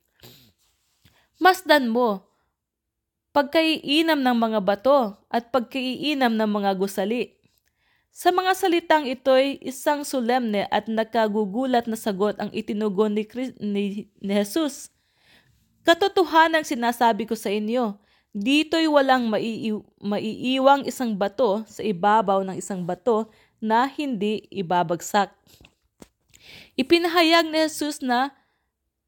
Masdan 1.38 1.86
mo, 1.86 2.33
pagkaiinam 3.34 4.22
ng 4.22 4.36
mga 4.38 4.60
bato 4.62 5.18
at 5.26 5.50
pagkaiinam 5.50 6.38
ng 6.38 6.50
mga 6.54 6.70
gusali. 6.78 7.34
Sa 8.14 8.30
mga 8.30 8.54
salitang 8.54 9.10
ito'y 9.10 9.58
isang 9.58 10.06
solemne 10.06 10.70
at 10.70 10.86
nakagugulat 10.86 11.90
na 11.90 11.98
sagot 11.98 12.38
ang 12.38 12.46
itinugon 12.54 13.10
ni, 13.10 13.26
ni, 13.58 14.06
ni 14.22 14.34
Jesus. 14.38 14.94
Katotohanan 15.82 16.62
sinasabi 16.62 17.26
ko 17.26 17.34
sa 17.34 17.50
inyo, 17.50 17.98
dito'y 18.30 18.86
walang 18.86 19.26
maiiw, 19.26 19.82
maiiwang 19.98 20.86
isang 20.86 21.18
bato 21.18 21.66
sa 21.66 21.82
ibabaw 21.82 22.46
ng 22.46 22.54
isang 22.54 22.86
bato 22.86 23.34
na 23.58 23.90
hindi 23.90 24.46
ibabagsak. 24.46 25.34
Ipinahayag 26.78 27.50
ni 27.50 27.66
Jesus 27.66 27.98
na 27.98 28.30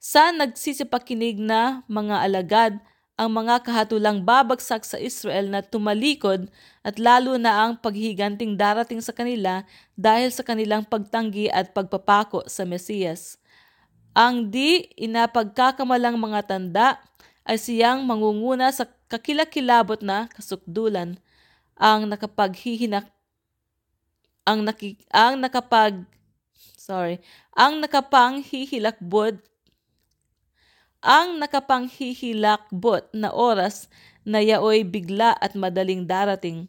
sa 0.03 0.35
nagsisipakinig 0.35 1.39
na 1.39 1.87
mga 1.87 2.27
alagad 2.27 2.75
ang 3.17 3.33
mga 3.33 3.65
kahatulang 3.65 4.21
babagsak 4.21 4.85
sa 4.85 5.01
Israel 5.01 5.49
na 5.49 5.65
tumalikod 5.65 6.53
at 6.85 7.01
lalo 7.01 7.41
na 7.41 7.65
ang 7.65 7.81
paghiganting 7.81 8.61
darating 8.61 9.01
sa 9.01 9.17
kanila 9.17 9.65
dahil 9.97 10.29
sa 10.29 10.45
kanilang 10.45 10.85
pagtanggi 10.85 11.49
at 11.49 11.73
pagpapako 11.73 12.45
sa 12.45 12.69
Mesiyas. 12.69 13.41
Ang 14.13 14.53
di 14.53 14.93
inapagkakamalang 15.01 16.21
mga 16.21 16.41
tanda 16.45 17.01
ay 17.49 17.57
siyang 17.57 18.05
mangunguna 18.05 18.69
sa 18.69 18.85
kakilakilabot 19.09 20.05
na 20.05 20.29
kasukdulan 20.37 21.17
ang 21.77 22.09
nakapaghihinak 22.09 23.09
ang 24.47 24.63
naki, 24.63 25.01
ang 25.11 25.43
nakapag 25.43 26.07
sorry 26.79 27.19
ang 27.53 27.83
nakapanghihilakbot 27.83 29.43
ang 31.07 31.39
nakapanghihilakbot 31.39 33.15
na 33.15 33.31
oras 33.31 33.87
na 34.27 34.43
yaoy 34.43 34.83
bigla 34.83 35.39
at 35.39 35.55
madaling 35.55 36.03
darating. 36.03 36.67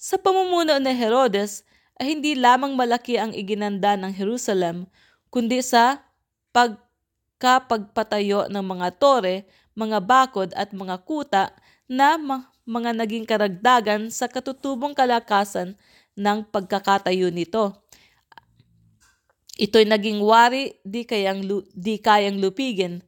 Sa 0.00 0.16
pamumuno 0.16 0.80
ni 0.80 0.96
Herodes 0.96 1.68
ay 2.00 2.16
hindi 2.16 2.32
lamang 2.32 2.72
malaki 2.72 3.20
ang 3.20 3.36
iginanda 3.36 3.92
ng 4.00 4.16
Jerusalem, 4.16 4.88
kundi 5.28 5.60
sa 5.60 6.00
pagkapagpatayo 6.56 8.48
ng 8.48 8.64
mga 8.64 8.96
tore, 8.96 9.44
mga 9.76 10.00
bakod 10.00 10.48
at 10.56 10.72
mga 10.72 11.04
kuta 11.04 11.52
na 11.84 12.16
mga 12.64 12.90
naging 13.04 13.28
karagdagan 13.28 14.08
sa 14.08 14.32
katutubong 14.32 14.96
kalakasan 14.96 15.76
ng 16.16 16.40
pagkakatayo 16.48 17.28
nito. 17.28 17.76
Ito'y 19.60 19.84
naging 19.84 20.24
wari 20.24 20.80
di 20.86 21.04
kayang, 21.04 21.44
di 21.74 22.00
kayang 22.00 22.40
lupigin 22.40 23.04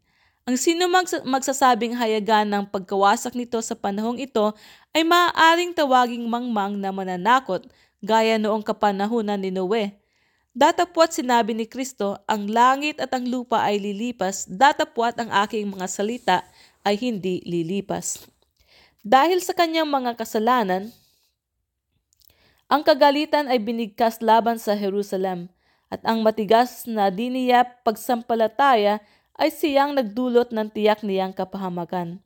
ang 0.49 0.57
sino 0.57 0.89
magsasabing 1.25 1.95
hayagan 1.95 2.49
ng 2.49 2.65
pagkawasak 2.69 3.37
nito 3.37 3.61
sa 3.61 3.77
panahong 3.77 4.17
ito 4.17 4.57
ay 4.97 5.05
maaaring 5.05 5.77
tawaging 5.77 6.25
mangmang 6.27 6.81
na 6.81 6.91
mananakot 6.91 7.69
gaya 8.01 8.41
noong 8.41 8.65
kapanahunan 8.65 9.37
ni 9.37 9.53
Noe. 9.53 10.01
Datapwat 10.51 11.15
sinabi 11.15 11.55
ni 11.55 11.63
Kristo, 11.69 12.19
ang 12.27 12.51
langit 12.51 12.99
at 12.99 13.15
ang 13.15 13.23
lupa 13.23 13.63
ay 13.63 13.79
lilipas, 13.79 14.51
datapwat 14.51 15.15
ang 15.23 15.31
aking 15.47 15.71
mga 15.71 15.87
salita 15.87 16.43
ay 16.83 16.99
hindi 16.99 17.39
lilipas. 17.47 18.27
Dahil 19.07 19.39
sa 19.45 19.55
kanyang 19.55 19.87
mga 19.87 20.19
kasalanan, 20.19 20.91
ang 22.67 22.83
kagalitan 22.83 23.47
ay 23.47 23.63
binigkas 23.63 24.19
laban 24.19 24.59
sa 24.59 24.75
Jerusalem 24.75 25.47
at 25.91 26.03
ang 26.03 26.23
matigas 26.23 26.87
na 26.87 27.11
diniya 27.11 27.67
pagsampalataya 27.83 29.03
ay 29.39 29.53
siyang 29.53 29.95
nagdulot 29.95 30.51
ng 30.51 30.69
tiyak 30.73 31.05
niyang 31.05 31.37
kapahamakan. 31.37 32.19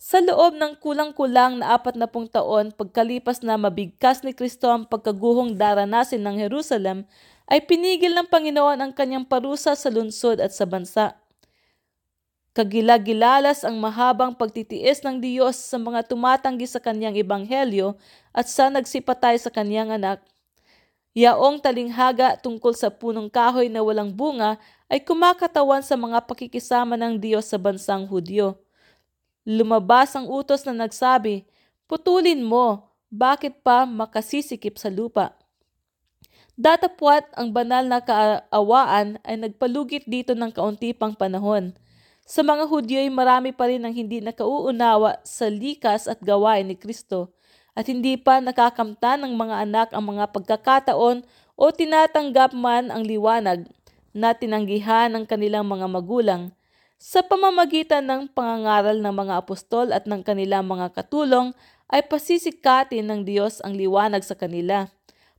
Sa 0.00 0.16
loob 0.24 0.56
ng 0.56 0.80
kulang-kulang 0.80 1.60
na 1.60 1.76
apat 1.76 1.92
na 1.92 2.08
pung 2.08 2.24
taon 2.24 2.72
pagkalipas 2.72 3.44
na 3.44 3.60
mabigkas 3.60 4.24
ni 4.24 4.32
Kristo 4.32 4.72
ang 4.72 4.88
pagkaguhong 4.88 5.60
daranasin 5.60 6.24
ng 6.24 6.40
Jerusalem, 6.40 7.04
ay 7.50 7.60
pinigil 7.68 8.16
ng 8.16 8.24
Panginoon 8.24 8.80
ang 8.80 8.92
kanyang 8.96 9.28
parusa 9.28 9.76
sa 9.76 9.92
lungsod 9.92 10.40
at 10.40 10.56
sa 10.56 10.64
bansa. 10.64 11.20
Kagilagilalas 12.56 13.62
ang 13.62 13.76
mahabang 13.76 14.34
pagtitiis 14.34 15.04
ng 15.04 15.20
Diyos 15.20 15.60
sa 15.60 15.76
mga 15.76 16.08
tumatanggi 16.08 16.66
sa 16.66 16.82
kanyang 16.82 17.20
ebanghelyo 17.20 17.94
at 18.32 18.48
sa 18.48 18.72
nagsipatay 18.72 19.36
sa 19.36 19.52
kanyang 19.52 19.94
anak 19.94 20.24
Yaong 21.10 21.58
talinghaga 21.58 22.38
tungkol 22.38 22.70
sa 22.70 22.86
punong 22.86 23.26
kahoy 23.26 23.66
na 23.66 23.82
walang 23.82 24.14
bunga 24.14 24.62
ay 24.86 25.02
kumakatawan 25.02 25.82
sa 25.82 25.98
mga 25.98 26.22
pakikisama 26.22 26.94
ng 26.94 27.18
Diyos 27.18 27.50
sa 27.50 27.58
bansang 27.58 28.06
Hudyo. 28.06 28.62
Lumabas 29.42 30.14
ang 30.14 30.30
utos 30.30 30.62
na 30.62 30.86
nagsabi, 30.86 31.42
Putulin 31.90 32.46
mo, 32.46 32.94
bakit 33.10 33.58
pa 33.66 33.82
makasisikip 33.82 34.78
sa 34.78 34.86
lupa? 34.86 35.34
Datapwat 36.54 37.26
ang 37.34 37.50
banal 37.50 37.82
na 37.90 37.98
kaawaan 37.98 39.18
ay 39.26 39.34
nagpalugit 39.34 40.06
dito 40.06 40.38
ng 40.38 40.54
kaunti 40.54 40.94
pang 40.94 41.18
panahon. 41.18 41.74
Sa 42.22 42.46
mga 42.46 42.70
Hudyo 42.70 43.02
ay 43.02 43.10
marami 43.10 43.50
pa 43.50 43.66
rin 43.66 43.82
ang 43.82 43.90
hindi 43.90 44.22
nakauunawa 44.22 45.18
sa 45.26 45.50
likas 45.50 46.06
at 46.06 46.22
gawain 46.22 46.70
ni 46.70 46.78
Kristo 46.78 47.34
at 47.80 47.88
hindi 47.88 48.20
pa 48.20 48.44
nakakamta 48.44 49.16
ng 49.16 49.32
mga 49.32 49.56
anak 49.64 49.88
ang 49.96 50.04
mga 50.12 50.28
pagkakataon 50.36 51.24
o 51.56 51.64
tinatanggap 51.72 52.52
man 52.52 52.92
ang 52.92 53.00
liwanag 53.00 53.64
na 54.12 54.36
tinanggihan 54.36 55.08
ng 55.16 55.24
kanilang 55.24 55.64
mga 55.64 55.88
magulang 55.88 56.52
sa 57.00 57.24
pamamagitan 57.24 58.04
ng 58.04 58.28
pangangaral 58.28 59.00
ng 59.00 59.14
mga 59.16 59.40
apostol 59.40 59.88
at 59.96 60.04
ng 60.04 60.20
kanilang 60.20 60.68
mga 60.68 60.92
katulong 60.92 61.56
ay 61.88 62.04
pasisikatin 62.04 63.08
ng 63.08 63.24
Diyos 63.24 63.64
ang 63.64 63.72
liwanag 63.72 64.20
sa 64.20 64.36
kanila. 64.36 64.84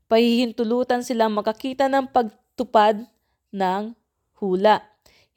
Pahihintulutan 0.09 1.05
silang 1.05 1.37
makakita 1.37 1.85
ng 1.85 2.09
pagtupad 2.09 3.05
ng 3.53 3.93
hula. 4.41 4.81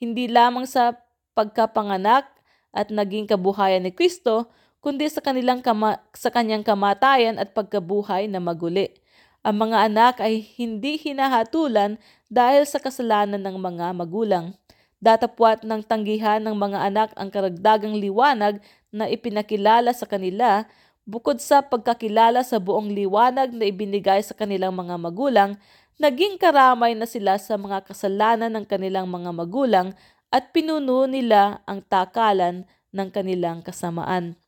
Hindi 0.01 0.33
lamang 0.33 0.64
sa 0.64 0.97
pagkapanganak 1.37 2.25
at 2.73 2.88
naging 2.88 3.29
kabuhayan 3.29 3.85
ni 3.85 3.93
Kristo, 3.93 4.49
kundi 4.85 5.09
sa, 5.09 5.25
kanilang 5.25 5.64
kama, 5.64 5.97
sa 6.12 6.29
kanyang 6.29 6.61
kamatayan 6.61 7.40
at 7.40 7.57
pagkabuhay 7.57 8.29
na 8.29 8.37
maguli. 8.37 8.92
Ang 9.40 9.64
mga 9.64 9.88
anak 9.88 10.14
ay 10.20 10.44
hindi 10.61 11.01
hinahatulan 11.01 11.97
dahil 12.29 12.68
sa 12.68 12.77
kasalanan 12.77 13.40
ng 13.40 13.57
mga 13.57 13.97
magulang. 13.97 14.53
Datapwat 15.01 15.64
ng 15.64 15.81
tanggihan 15.88 16.44
ng 16.44 16.53
mga 16.53 16.79
anak 16.92 17.09
ang 17.16 17.33
karagdagang 17.33 17.97
liwanag 17.97 18.61
na 18.92 19.09
ipinakilala 19.09 19.97
sa 19.97 20.05
kanila 20.05 20.68
bukod 21.09 21.40
sa 21.40 21.64
pagkakilala 21.64 22.44
sa 22.44 22.61
buong 22.61 22.92
liwanag 22.92 23.57
na 23.57 23.64
ibinigay 23.68 24.20
sa 24.20 24.37
kanilang 24.37 24.77
mga 24.77 25.01
magulang, 25.01 25.57
naging 25.97 26.37
karamay 26.37 26.92
na 26.92 27.09
sila 27.09 27.40
sa 27.40 27.57
mga 27.57 27.88
kasalanan 27.88 28.53
ng 28.53 28.64
kanilang 28.68 29.09
mga 29.09 29.33
magulang 29.33 29.88
at 30.29 30.53
pinuno 30.53 31.09
nila 31.09 31.64
ang 31.68 31.81
takalan 31.85 32.68
ng 32.92 33.09
kanilang 33.12 33.61
kasamaan. 33.61 34.40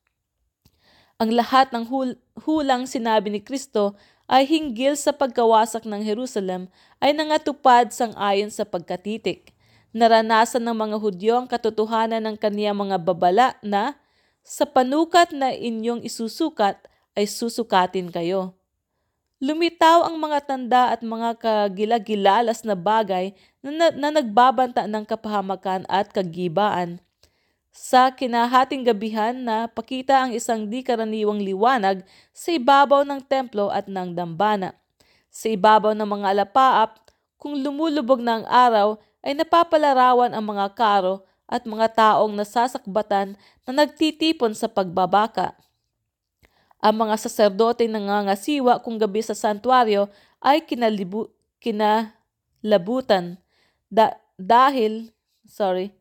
Ang 1.16 1.32
lahat 1.32 1.72
ng 1.72 1.88
hul- 1.88 2.20
hulang 2.44 2.84
sinabi 2.84 3.32
ni 3.32 3.40
Kristo 3.40 3.96
ay 4.28 4.44
hinggil 4.44 5.00
sa 5.00 5.16
pagkawasak 5.16 5.88
ng 5.88 6.04
Jerusalem 6.04 6.68
ay 7.00 7.16
nangatupad 7.16 7.88
sang 7.88 8.12
ayon 8.20 8.52
sa 8.52 8.68
pagkatitik. 8.68 9.56
Naranasan 9.96 10.60
ng 10.68 10.76
mga 10.76 10.96
Hudyo 11.00 11.32
ang 11.40 11.48
katotohanan 11.48 12.20
ng 12.20 12.36
kaniyang 12.36 12.76
mga 12.76 13.00
babala 13.00 13.56
na 13.64 13.96
sa 14.44 14.68
panukat 14.68 15.32
na 15.32 15.56
inyong 15.56 16.04
isusukat 16.04 16.76
ay 17.16 17.24
susukatin 17.24 18.12
kayo. 18.12 18.52
Lumitaw 19.40 20.04
ang 20.04 20.20
mga 20.20 20.44
tanda 20.44 20.92
at 20.92 21.00
mga 21.00 21.40
kagilagilalas 21.40 22.60
na 22.60 22.76
bagay 22.76 23.32
na, 23.64 23.72
na, 23.72 23.86
na 23.88 24.08
nagbabanta 24.20 24.84
ng 24.84 25.08
kapahamakan 25.08 25.88
at 25.88 26.12
kagibaan 26.12 27.00
sa 27.76 28.08
kinahating 28.08 28.88
gabihan 28.88 29.36
na 29.36 29.68
pakita 29.68 30.24
ang 30.24 30.32
isang 30.32 30.64
di 30.64 30.80
karaniwang 30.80 31.44
liwanag 31.44 32.00
sa 32.32 32.56
ibabaw 32.56 33.04
ng 33.04 33.20
templo 33.20 33.68
at 33.68 33.84
ng 33.84 34.16
dambana. 34.16 34.72
Sa 35.28 35.52
ibabaw 35.52 35.92
ng 35.92 36.08
mga 36.08 36.26
alapaap, 36.32 37.04
kung 37.36 37.52
lumulubog 37.60 38.24
na 38.24 38.40
ang 38.40 38.46
araw, 38.48 38.88
ay 39.20 39.36
napapalarawan 39.36 40.32
ang 40.32 40.40
mga 40.40 40.72
karo 40.72 41.20
at 41.44 41.68
mga 41.68 41.92
taong 41.92 42.32
nasasakbatan 42.32 43.36
na 43.68 43.70
nagtitipon 43.84 44.56
sa 44.56 44.72
pagbabaka. 44.72 45.52
Ang 46.80 47.04
mga 47.06 47.28
saserdote 47.28 47.84
nangangasiwa 47.84 48.80
kung 48.80 48.96
gabi 48.96 49.20
sa 49.20 49.36
santuario 49.36 50.08
ay 50.40 50.64
kinalibu, 50.64 51.28
kinalabutan 51.60 53.36
da, 53.92 54.16
dahil 54.40 55.12
sorry 55.44 55.92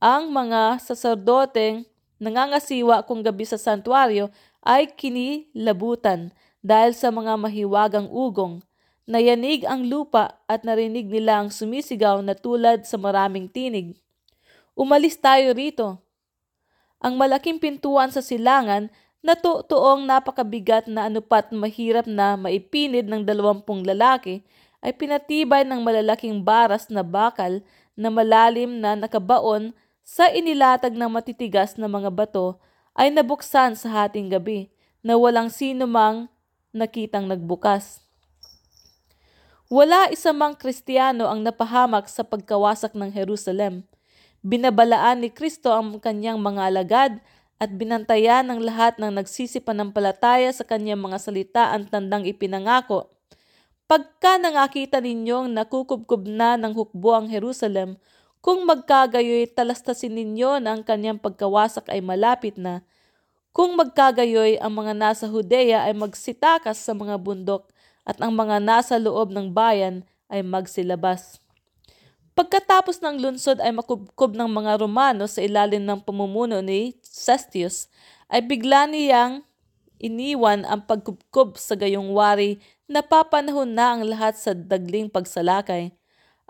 ang 0.00 0.32
mga 0.32 0.80
saserdoteng 0.80 1.84
nangangasiwa 2.16 3.04
kung 3.04 3.20
gabi 3.20 3.44
sa 3.44 3.60
santuario 3.60 4.32
ay 4.64 4.88
kinilabutan 4.96 6.32
dahil 6.64 6.96
sa 6.96 7.12
mga 7.12 7.36
mahiwagang 7.36 8.08
ugong. 8.08 8.64
Nayanig 9.04 9.68
ang 9.68 9.84
lupa 9.84 10.40
at 10.48 10.64
narinig 10.64 11.04
nila 11.04 11.44
ang 11.44 11.52
sumisigaw 11.52 12.24
na 12.24 12.32
tulad 12.32 12.88
sa 12.88 12.96
maraming 12.96 13.44
tinig. 13.44 13.96
Umalis 14.72 15.20
tayo 15.20 15.52
rito. 15.52 16.00
Ang 17.00 17.20
malaking 17.20 17.60
pintuan 17.60 18.08
sa 18.08 18.24
silangan 18.24 18.88
na 19.20 19.36
tuong 19.36 20.08
napakabigat 20.08 20.88
na 20.88 21.12
anupat 21.12 21.52
mahirap 21.52 22.08
na 22.08 22.40
maipinid 22.40 23.04
ng 23.04 23.20
dalawampung 23.24 23.84
lalaki 23.84 24.40
ay 24.80 24.96
pinatibay 24.96 25.60
ng 25.68 25.84
malalaking 25.84 26.40
baras 26.40 26.88
na 26.88 27.04
bakal 27.04 27.60
na 28.00 28.08
malalim 28.08 28.80
na 28.80 28.96
nakabaon 28.96 29.76
sa 30.10 30.26
inilatag 30.26 30.98
ng 30.98 31.06
matitigas 31.06 31.78
na 31.78 31.86
mga 31.86 32.10
bato 32.10 32.58
ay 32.98 33.14
nabuksan 33.14 33.78
sa 33.78 33.88
hating 34.02 34.26
gabi 34.26 34.66
na 35.06 35.14
walang 35.14 35.46
sino 35.46 35.86
mang 35.86 36.26
nakitang 36.74 37.30
nagbukas. 37.30 38.02
Wala 39.70 40.10
isa 40.10 40.34
mang 40.34 40.58
Kristiyano 40.58 41.30
ang 41.30 41.46
napahamak 41.46 42.10
sa 42.10 42.26
pagkawasak 42.26 42.90
ng 42.98 43.14
Jerusalem. 43.14 43.86
Binabalaan 44.42 45.22
ni 45.22 45.30
Kristo 45.30 45.70
ang 45.70 46.02
kanyang 46.02 46.42
mga 46.42 46.74
alagad 46.74 47.12
at 47.62 47.70
binantayan 47.70 48.50
ng 48.50 48.66
lahat 48.66 48.98
ng 48.98 49.14
nagsisipanampalataya 49.14 50.50
sa 50.50 50.66
kanyang 50.66 50.98
mga 50.98 51.22
salita 51.22 51.70
ang 51.70 51.86
tandang 51.86 52.26
ipinangako. 52.26 53.14
Pagka 53.86 54.42
nangakita 54.42 54.98
ninyong 54.98 55.54
nakukubkub 55.54 56.26
na 56.26 56.58
ng 56.58 56.74
hukbo 56.74 57.14
ang 57.14 57.30
Jerusalem, 57.30 57.94
Kung 58.40 58.64
magkagayoy, 58.64 59.52
talastasin 59.52 60.16
ninyo 60.16 60.64
na 60.64 60.72
ang 60.72 60.80
kanyang 60.80 61.20
pagkawasak 61.20 61.92
ay 61.92 62.00
malapit 62.00 62.56
na. 62.56 62.80
Kung 63.52 63.76
magkagayoy, 63.76 64.56
ang 64.56 64.72
mga 64.80 64.96
nasa 64.96 65.28
Hudeya 65.28 65.84
ay 65.84 65.92
magsitakas 65.92 66.80
sa 66.80 66.96
mga 66.96 67.20
bundok 67.20 67.68
at 68.08 68.16
ang 68.16 68.32
mga 68.32 68.56
nasa 68.64 68.96
loob 68.96 69.28
ng 69.28 69.52
bayan 69.52 70.08
ay 70.32 70.40
magsilabas. 70.40 71.36
Pagkatapos 72.32 73.04
ng 73.04 73.20
lunsod 73.20 73.60
ay 73.60 73.76
makubkob 73.76 74.32
ng 74.32 74.48
mga 74.48 74.80
Romano 74.80 75.28
sa 75.28 75.44
ilalim 75.44 75.84
ng 75.84 76.00
pamumuno 76.00 76.64
ni 76.64 76.96
Cestius, 77.04 77.92
ay 78.32 78.40
bigla 78.40 78.88
niyang 78.88 79.44
iniwan 80.00 80.64
ang 80.64 80.88
pagkubkob 80.88 81.60
sa 81.60 81.76
gayong 81.76 82.16
wari 82.16 82.56
na 82.88 83.04
papanahon 83.04 83.68
na 83.68 83.92
ang 83.92 84.08
lahat 84.08 84.32
sa 84.40 84.56
dagling 84.56 85.12
pagsalakay. 85.12 85.92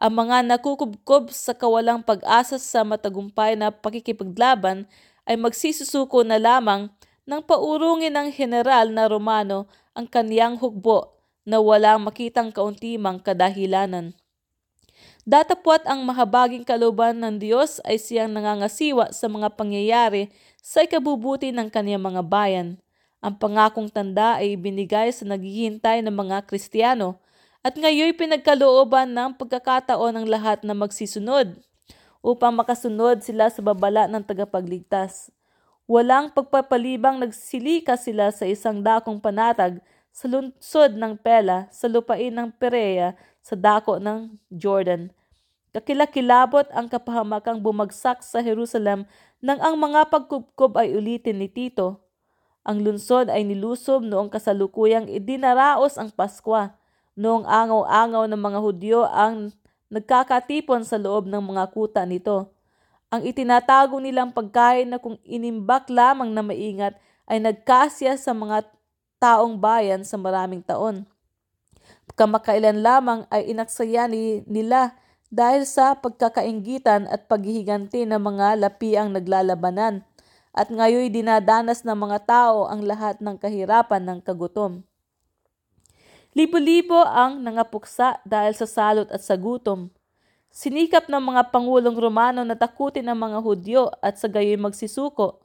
Ang 0.00 0.16
mga 0.16 0.48
nakukubkob 0.48 1.28
sa 1.28 1.52
kawalang 1.52 2.00
pag-asa 2.00 2.56
sa 2.56 2.80
matagumpay 2.88 3.52
na 3.52 3.68
pakikipaglaban 3.68 4.88
ay 5.28 5.36
magsisusuko 5.36 6.24
na 6.24 6.40
lamang 6.40 6.88
nang 7.28 7.44
paurungin 7.44 8.16
ng 8.16 8.32
general 8.32 8.88
na 8.88 9.04
Romano 9.04 9.68
ang 9.92 10.08
kaniyang 10.08 10.56
hukbo 10.56 11.20
na 11.44 11.60
walang 11.60 12.00
makitang 12.00 12.48
kauntimang 12.48 13.20
kadahilanan. 13.20 14.16
Datapwat 15.28 15.84
ang 15.84 16.00
mahabaging 16.08 16.64
kaluban 16.64 17.20
ng 17.20 17.36
Diyos 17.36 17.76
ay 17.84 18.00
siyang 18.00 18.32
nangangasiwa 18.32 19.12
sa 19.12 19.28
mga 19.28 19.52
pangyayari 19.52 20.32
sa 20.64 20.80
ikabubuti 20.80 21.52
ng 21.52 21.68
kaniyang 21.68 22.00
mga 22.00 22.24
bayan. 22.24 22.80
Ang 23.20 23.36
pangakong 23.36 23.92
tanda 23.92 24.40
ay 24.40 24.56
ibinigay 24.56 25.12
sa 25.12 25.28
naghihintay 25.28 26.00
ng 26.00 26.14
mga 26.16 26.48
Kristiyano 26.48 27.20
at 27.61 27.77
ngayon 27.77 28.16
pinagkalooban 28.16 29.12
ng 29.12 29.37
pagkakataon 29.37 30.16
ng 30.16 30.27
lahat 30.33 30.64
na 30.64 30.73
magsisunod 30.73 31.61
upang 32.25 32.57
makasunod 32.57 33.20
sila 33.20 33.53
sa 33.53 33.61
babala 33.61 34.09
ng 34.09 34.25
tagapagligtas. 34.25 35.29
Walang 35.85 36.33
pagpapalibang 36.33 37.20
nagsilika 37.20 38.01
sila 38.01 38.33
sa 38.33 38.49
isang 38.49 38.81
dakong 38.81 39.20
panatag 39.20 39.85
sa 40.09 40.25
lungsod 40.25 40.96
ng 40.96 41.20
Pela, 41.20 41.68
sa 41.68 41.85
lupain 41.85 42.33
ng 42.33 42.49
Perea, 42.57 43.12
sa 43.44 43.53
dako 43.53 44.01
ng 44.01 44.40
Jordan. 44.49 45.12
Kakilakilabot 45.77 46.66
ang 46.73 46.88
kapahamakang 46.88 47.61
bumagsak 47.61 48.25
sa 48.25 48.40
Jerusalem 48.40 49.05
nang 49.44 49.61
ang 49.61 49.77
mga 49.77 50.09
pagkubkob 50.09 50.81
ay 50.81 50.96
ulitin 50.96 51.38
ni 51.38 51.46
Tito. 51.46 52.01
Ang 52.64 52.85
lungsod 52.88 53.29
ay 53.29 53.44
nilusob 53.44 54.01
noong 54.01 54.33
kasalukuyang 54.33 55.09
idinaraos 55.12 56.01
ang 56.01 56.09
Paskwa 56.09 56.80
Noong 57.20 57.44
angaw-angaw 57.44 58.24
ng 58.33 58.40
mga 58.40 58.59
Hudyo 58.64 59.04
ang 59.04 59.52
nagkakatipon 59.92 60.88
sa 60.88 60.96
loob 60.96 61.28
ng 61.28 61.52
mga 61.52 61.68
kuta 61.68 62.09
nito. 62.09 62.48
Ang 63.12 63.28
itinatago 63.28 64.00
nilang 64.00 64.33
pagkain 64.33 64.88
na 64.88 64.96
kung 64.96 65.20
inimbak 65.28 65.92
lamang 65.92 66.33
na 66.33 66.40
maingat 66.40 66.96
ay 67.28 67.37
nagkasya 67.44 68.16
sa 68.16 68.33
mga 68.33 68.64
taong 69.20 69.61
bayan 69.61 70.00
sa 70.00 70.16
maraming 70.16 70.64
taon. 70.64 71.04
Kamakailan 72.16 72.80
lamang 72.80 73.28
ay 73.28 73.52
inaksaya 73.52 74.09
ni, 74.09 74.40
nila 74.48 74.96
dahil 75.28 75.68
sa 75.68 76.00
pagkakaingitan 76.00 77.04
at 77.04 77.28
paghihiganti 77.28 78.09
ng 78.09 78.16
mga 78.16 78.64
lapiang 78.64 79.12
naglalabanan 79.12 80.09
at 80.56 80.72
ngayoy 80.72 81.12
dinadanas 81.12 81.85
ng 81.85 81.94
mga 81.94 82.18
tao 82.24 82.66
ang 82.66 82.80
lahat 82.83 83.20
ng 83.20 83.37
kahirapan 83.37 84.02
ng 84.09 84.18
kagutom. 84.24 84.83
Libo-libo 86.31 86.95
ang 86.95 87.43
nangapuksa 87.43 88.23
dahil 88.23 88.55
sa 88.55 88.62
salot 88.62 89.11
at 89.11 89.19
sa 89.19 89.35
gutom. 89.35 89.90
Sinikap 90.55 91.11
ng 91.11 91.19
mga 91.19 91.51
pangulong 91.51 91.99
Romano 91.99 92.47
na 92.47 92.55
takutin 92.55 93.11
ang 93.11 93.19
mga 93.19 93.43
Hudyo 93.43 93.90
at 93.99 94.14
sa 94.14 94.31
gayoy 94.31 94.55
magsisuko. 94.55 95.43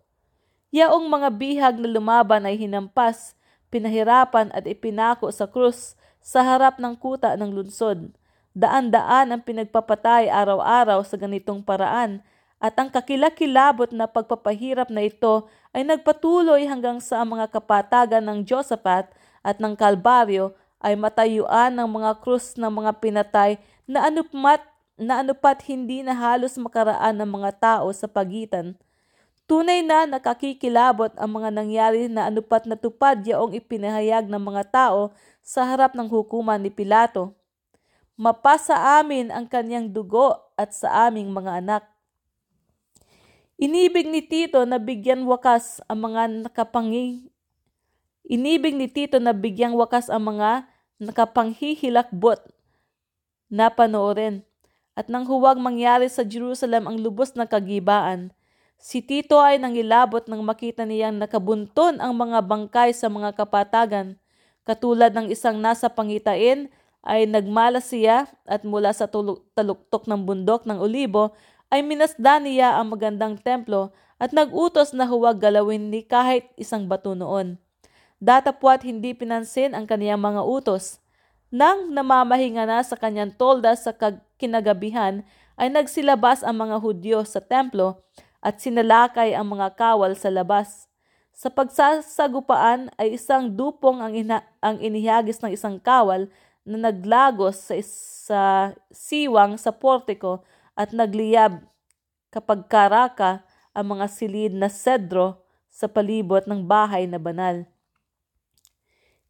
Yaong 0.69 1.09
mga 1.09 1.29
bihag 1.33 1.75
na 1.81 1.89
lumaban 1.89 2.45
ay 2.45 2.53
hinampas, 2.61 3.33
pinahirapan 3.73 4.53
at 4.53 4.69
ipinako 4.69 5.33
sa 5.33 5.49
krus 5.49 5.97
sa 6.21 6.45
harap 6.45 6.77
ng 6.77 6.93
kuta 7.01 7.33
ng 7.33 7.49
lunsod. 7.49 8.13
Daan-daan 8.53 9.33
ang 9.33 9.41
pinagpapatay 9.41 10.29
araw-araw 10.29 11.01
sa 11.01 11.17
ganitong 11.17 11.65
paraan 11.65 12.21
at 12.61 12.77
ang 12.77 12.93
kakilakilabot 12.93 13.89
na 13.89 14.05
pagpapahirap 14.05 14.93
na 14.93 15.01
ito 15.09 15.49
ay 15.73 15.81
nagpatuloy 15.81 16.69
hanggang 16.69 17.01
sa 17.01 17.25
mga 17.25 17.49
kapatagan 17.49 18.21
ng 18.21 18.45
Josaphat 18.45 19.09
at 19.41 19.57
ng 19.57 19.73
Kalbaryo 19.73 20.53
ay 20.85 20.93
matayuan 20.93 21.73
ng 21.73 21.89
mga 21.89 22.21
krus 22.21 22.53
ng 22.61 22.69
mga 22.69 23.01
pinatay 23.01 23.57
na 23.89 24.05
anupat, 24.05 24.61
na 24.93 25.25
anupat 25.25 25.65
hindi 25.65 26.05
na 26.05 26.13
halos 26.13 26.53
makaraan 26.61 27.17
ng 27.17 27.25
mga 27.25 27.51
tao 27.57 27.89
sa 27.89 28.05
pagitan. 28.05 28.77
Tunay 29.49 29.81
na 29.81 30.05
nakakikilabot 30.05 31.09
ang 31.17 31.41
mga 31.41 31.49
nangyari 31.49 32.05
na 32.05 32.29
anupat 32.29 32.69
na 32.69 32.77
tupad 32.77 33.17
yaong 33.25 33.57
ipinahayag 33.57 34.29
ng 34.29 34.41
mga 34.41 34.63
tao 34.69 35.09
sa 35.41 35.65
harap 35.65 35.97
ng 35.97 36.05
hukuman 36.05 36.61
ni 36.61 36.69
Pilato. 36.69 37.33
Mapasa 38.13 39.01
amin 39.01 39.33
ang 39.33 39.49
kanyang 39.49 39.89
dugo 39.89 40.37
at 40.53 40.69
sa 40.69 41.09
aming 41.09 41.33
mga 41.33 41.65
anak. 41.65 41.83
Inibig 43.57 44.05
ni 44.05 44.21
Tito 44.21 44.61
na 44.69 44.77
bigyan 44.77 45.25
wakas 45.25 45.81
ang 45.89 46.05
mga 46.05 46.45
nakapangi 46.45 47.33
Inibig 48.25 48.73
ni 48.73 48.89
Tito 48.89 49.21
na 49.21 49.37
bigyang 49.37 49.77
wakas 49.77 50.09
ang 50.09 50.33
mga 50.33 50.65
nakapanghihilakbot 51.01 52.41
na 53.51 53.71
panoorin. 53.71 54.43
At 54.95 55.11
nang 55.11 55.27
huwag 55.27 55.59
mangyari 55.59 56.07
sa 56.07 56.23
Jerusalem 56.23 56.87
ang 56.87 56.97
lubos 57.03 57.35
na 57.35 57.43
kagibaan, 57.43 58.31
si 58.79 59.03
Tito 59.03 59.43
ay 59.43 59.59
nangilabot 59.59 60.23
nang 60.31 60.39
makita 60.39 60.87
niyang 60.87 61.19
nakabunton 61.19 61.99
ang 61.99 62.15
mga 62.15 62.39
bangkay 62.47 62.95
sa 62.95 63.11
mga 63.11 63.35
kapatagan. 63.35 64.15
Katulad 64.63 65.11
ng 65.11 65.27
isang 65.27 65.59
nasa 65.59 65.91
pangitain 65.91 66.71
ay 67.05 67.27
nagmala 67.27 67.83
siya 67.83 68.25
at 68.47 68.63
mula 68.63 68.95
sa 68.95 69.05
taluktok 69.05 70.07
ng 70.07 70.21
bundok 70.25 70.63
ng 70.63 70.79
olibo 70.79 71.35
ay 71.69 71.83
minasdan 71.83 72.47
niya 72.47 72.79
ang 72.79 72.95
magandang 72.95 73.35
templo 73.37 73.91
at 74.15 74.31
nagutos 74.31 74.95
na 74.95 75.03
huwag 75.05 75.43
galawin 75.43 75.91
ni 75.91 76.01
kahit 76.01 76.47
isang 76.55 76.87
bato 76.87 77.13
noon. 77.13 77.59
Datapwat 78.23 78.87
hindi 78.87 79.11
pinansin 79.11 79.75
ang 79.75 79.83
kaniyang 79.83 80.21
mga 80.21 80.41
utos. 80.43 81.03
Nang 81.51 81.91
namamahinga 81.91 82.63
na 82.63 82.79
sa 82.81 82.95
kanyang 82.95 83.35
tolda 83.35 83.75
sa 83.75 83.91
kinagabihan, 84.39 85.23
ay 85.55 85.71
nagsilabas 85.71 86.43
ang 86.43 86.67
mga 86.67 86.77
Hudyo 86.83 87.23
sa 87.23 87.39
templo 87.39 88.03
at 88.43 88.59
sinalakay 88.59 89.31
ang 89.31 89.47
mga 89.55 89.73
kawal 89.79 90.13
sa 90.19 90.27
labas. 90.27 90.87
Sa 91.35 91.51
pagsasagupaan 91.51 92.91
ay 92.95 93.19
isang 93.19 93.51
dupong 93.51 93.99
ang, 93.99 94.13
ina- 94.15 94.45
ang 94.63 94.79
inihagis 94.79 95.39
ng 95.43 95.51
isang 95.51 95.79
kawal 95.79 96.31
na 96.63 96.91
naglagos 96.91 97.59
sa, 97.59 97.75
sa 97.83 98.41
siwang 98.91 99.59
sa 99.59 99.75
portiko 99.75 100.43
at 100.75 100.95
nagliyab 100.95 101.63
kapag 102.31 102.67
karaka 102.67 103.43
ang 103.75 103.95
mga 103.95 104.07
silid 104.07 104.51
na 104.55 104.71
sedro 104.71 105.43
sa 105.67 105.91
palibot 105.91 106.43
ng 106.47 106.63
bahay 106.63 107.03
na 107.03 107.19
banal. 107.19 107.67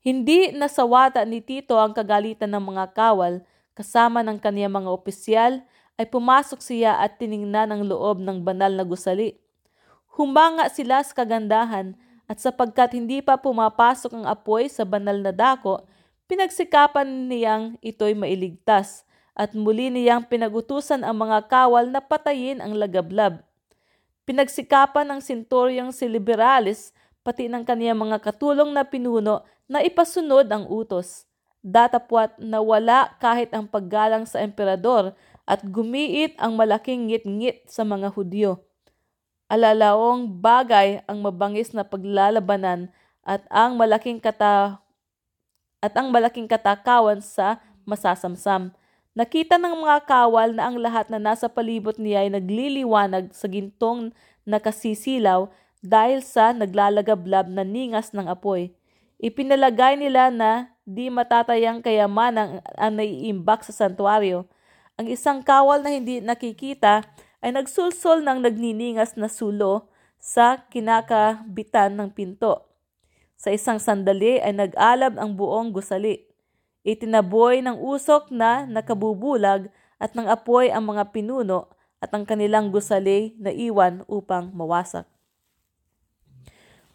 Hindi 0.05 0.53
nasawata 0.53 1.25
ni 1.25 1.41
Tito 1.41 1.81
ang 1.81 1.89
kagalitan 1.89 2.53
ng 2.53 2.61
mga 2.61 2.93
kawal 2.93 3.41
kasama 3.73 4.21
ng 4.21 4.37
kaniyang 4.37 4.77
mga 4.77 4.93
opisyal 4.93 5.65
ay 5.97 6.05
pumasok 6.05 6.61
siya 6.61 7.01
at 7.01 7.17
tiningnan 7.17 7.73
ang 7.73 7.81
loob 7.89 8.21
ng 8.21 8.45
banal 8.45 8.69
na 8.69 8.85
gusali. 8.85 9.33
Humanga 10.13 10.69
sila 10.69 11.01
sa 11.01 11.09
kagandahan 11.09 11.97
at 12.29 12.37
sapagkat 12.37 12.93
hindi 12.93 13.25
pa 13.25 13.33
pumapasok 13.41 14.13
ang 14.13 14.25
apoy 14.29 14.69
sa 14.69 14.85
banal 14.85 15.17
na 15.25 15.33
dako, 15.33 15.89
pinagsikapan 16.29 17.25
niyang 17.25 17.81
ito'y 17.81 18.13
mailigtas 18.13 19.09
at 19.33 19.57
muli 19.57 19.89
niyang 19.89 20.21
pinagutusan 20.29 21.01
ang 21.01 21.17
mga 21.17 21.49
kawal 21.49 21.89
na 21.89 21.97
patayin 21.97 22.61
ang 22.61 22.77
lagablab. 22.77 23.41
Pinagsikapan 24.29 25.17
ng 25.17 25.21
senturyong 25.25 25.89
si 25.89 26.05
Liberalis 26.05 26.93
pati 27.25 27.49
ng 27.49 27.65
kaniyang 27.65 27.97
mga 27.97 28.21
katulong 28.21 28.69
na 28.69 28.85
pinuno 28.85 29.41
na 29.65 29.81
ipasunod 29.81 30.45
ang 30.45 30.69
utos. 30.69 31.25
Datapwat 31.65 32.37
na 32.37 32.61
wala 32.61 33.17
kahit 33.17 33.49
ang 33.49 33.65
paggalang 33.65 34.29
sa 34.29 34.45
emperador 34.45 35.17
at 35.49 35.65
gumiit 35.65 36.37
ang 36.37 36.53
malaking 36.53 37.09
ngit-ngit 37.09 37.65
sa 37.65 37.81
mga 37.81 38.13
Hudyo. 38.13 38.61
Alalaong 39.49 40.29
bagay 40.29 41.01
ang 41.09 41.25
mabangis 41.25 41.73
na 41.73 41.81
paglalabanan 41.81 42.93
at 43.25 43.41
ang 43.49 43.73
malaking 43.73 44.21
kata 44.21 44.77
at 45.81 45.93
ang 45.97 46.13
malaking 46.13 46.45
katakawan 46.45 47.17
sa 47.21 47.57
masasamsam. 47.89 48.69
Nakita 49.17 49.57
ng 49.57 49.85
mga 49.85 50.05
kawal 50.05 50.53
na 50.53 50.69
ang 50.69 50.77
lahat 50.77 51.09
na 51.09 51.17
nasa 51.17 51.49
palibot 51.49 51.97
niya 51.97 52.25
ay 52.25 52.29
nagliliwanag 52.29 53.33
sa 53.33 53.49
gintong 53.49 54.13
nakasisilaw 54.45 55.49
dahil 55.85 56.25
sa 56.25 56.51
naglalagablab 56.51 57.47
na 57.47 57.61
ningas 57.61 58.11
ng 58.11 58.25
apoy. 58.27 58.73
Ipinalagay 59.21 59.95
nila 59.95 60.27
na 60.33 60.75
di 60.85 61.09
matatayang 61.09 61.81
kayamanan 61.81 62.61
ang 62.77 62.93
naiimbak 62.93 63.65
sa 63.65 63.73
santuario 63.73 64.45
Ang 64.95 65.11
isang 65.11 65.43
kawal 65.43 65.83
na 65.83 65.91
hindi 65.91 66.23
nakikita 66.23 67.03
ay 67.43 67.51
nagsulsol 67.51 68.23
ng 68.23 68.47
nagniningas 68.47 69.19
na 69.19 69.27
sulo 69.27 69.91
sa 70.15 70.63
kinakabitan 70.71 71.99
ng 71.99 72.15
pinto. 72.15 72.63
Sa 73.35 73.51
isang 73.51 73.75
sandali 73.75 74.39
ay 74.39 74.55
nag-alab 74.55 75.19
ang 75.19 75.35
buong 75.35 75.75
gusali. 75.75 76.23
Itinaboy 76.87 77.59
ng 77.59 77.75
usok 77.75 78.31
na 78.31 78.63
nakabubulag 78.63 79.67
at 79.99 80.15
ng 80.15 80.31
apoy 80.31 80.71
ang 80.71 80.87
mga 80.87 81.11
pinuno 81.11 81.67
at 81.99 82.15
ang 82.15 82.23
kanilang 82.23 82.71
gusali 82.71 83.35
na 83.35 83.51
iwan 83.51 84.07
upang 84.07 84.55
mawasak. 84.55 85.03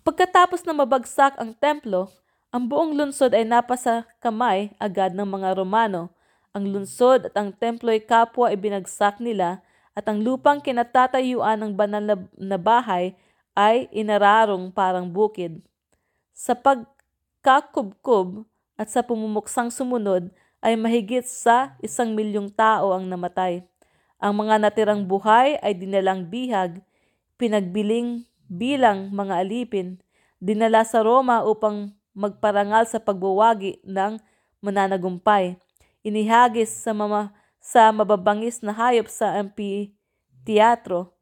Pagkatapos 0.00 0.64
na 0.64 0.72
mabagsak 0.72 1.36
ang 1.36 1.52
templo, 1.52 2.08
ang 2.48 2.64
buong 2.64 2.96
lungsod 2.96 3.36
ay 3.36 3.44
napasa 3.44 4.08
kamay 4.16 4.72
agad 4.80 5.12
ng 5.12 5.28
mga 5.28 5.52
Romano. 5.52 6.08
Ang 6.56 6.72
lungsod 6.72 7.28
at 7.28 7.34
ang 7.36 7.52
templo 7.52 7.92
ay 7.92 8.00
kapwa 8.00 8.48
ay 8.48 8.56
binagsak 8.56 9.20
nila 9.20 9.60
at 9.92 10.08
ang 10.08 10.24
lupang 10.24 10.56
kinatatayuan 10.56 11.60
ng 11.60 11.72
banal 11.76 12.16
na 12.32 12.56
bahay 12.56 13.12
ay 13.52 13.92
inararong 13.92 14.72
parang 14.72 15.04
bukid. 15.04 15.60
Sa 16.32 16.56
pagkakubkob 16.56 18.48
at 18.80 18.88
sa 18.88 19.04
pumumuksang 19.04 19.68
sumunod 19.68 20.32
ay 20.64 20.80
mahigit 20.80 21.28
sa 21.28 21.76
isang 21.84 22.16
milyong 22.16 22.48
tao 22.48 22.96
ang 22.96 23.04
namatay. 23.04 23.60
Ang 24.16 24.48
mga 24.48 24.64
natirang 24.64 25.04
buhay 25.04 25.60
ay 25.60 25.76
dinalang 25.76 26.24
bihag, 26.24 26.80
pinagbiling 27.36 28.24
bilang 28.50 29.14
mga 29.14 29.46
alipin, 29.46 30.02
dinala 30.42 30.82
sa 30.82 31.06
Roma 31.06 31.46
upang 31.46 31.94
magparangal 32.10 32.90
sa 32.90 32.98
pagbuwagi 32.98 33.78
ng 33.86 34.18
mananagumpay. 34.58 35.54
Inihagis 36.02 36.74
sa, 36.74 36.90
mama, 36.90 37.30
sa 37.62 37.94
mababangis 37.94 38.58
na 38.66 38.74
hayop 38.74 39.06
sa 39.06 39.38
amphitheatro 39.38 41.14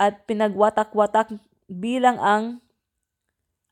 at 0.00 0.24
pinagwatak-watak 0.24 1.36
bilang 1.68 2.16
ang 2.16 2.64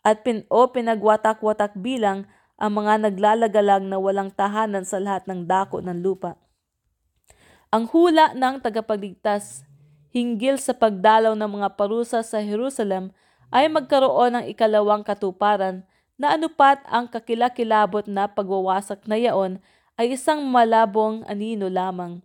at 0.00 0.24
pin, 0.24 0.48
o 0.48 0.68
pinagwatak-watak 0.68 1.76
bilang 1.76 2.24
ang 2.60 2.72
mga 2.76 3.08
naglalagalag 3.08 3.84
na 3.84 3.96
walang 4.00 4.32
tahanan 4.32 4.84
sa 4.84 5.00
lahat 5.00 5.24
ng 5.28 5.44
dako 5.48 5.80
ng 5.84 6.00
lupa. 6.00 6.40
Ang 7.72 7.88
hula 7.88 8.32
ng 8.36 8.60
tagapagligtas 8.64 9.64
hinggil 10.11 10.59
sa 10.59 10.75
pagdalaw 10.75 11.35
ng 11.38 11.51
mga 11.61 11.68
parusa 11.79 12.23
sa 12.27 12.42
Jerusalem 12.42 13.14
ay 13.51 13.66
magkaroon 13.66 14.38
ng 14.38 14.44
ikalawang 14.55 15.03
katuparan 15.03 15.83
na 16.20 16.37
anupat 16.37 16.83
ang 16.87 17.09
kakilakilabot 17.09 18.05
na 18.07 18.29
pagwawasak 18.29 19.07
na 19.09 19.16
yaon 19.16 19.59
ay 19.96 20.14
isang 20.14 20.44
malabong 20.46 21.25
anino 21.27 21.66
lamang. 21.66 22.20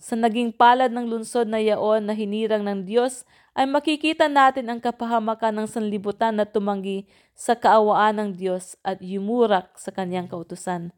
Sa 0.00 0.16
naging 0.16 0.52
palad 0.52 0.88
ng 0.88 1.08
lungsod 1.08 1.44
na 1.44 1.60
yaon 1.60 2.08
na 2.08 2.16
hinirang 2.16 2.64
ng 2.64 2.88
Diyos 2.88 3.28
ay 3.52 3.68
makikita 3.68 4.32
natin 4.32 4.72
ang 4.72 4.80
kapahamakan 4.80 5.60
ng 5.60 5.68
sanlibutan 5.68 6.40
na 6.40 6.48
tumanggi 6.48 7.04
sa 7.36 7.52
kaawaan 7.52 8.16
ng 8.16 8.30
Diyos 8.40 8.80
at 8.80 9.04
yumurak 9.04 9.76
sa 9.76 9.92
kanyang 9.92 10.28
kautusan. 10.28 10.96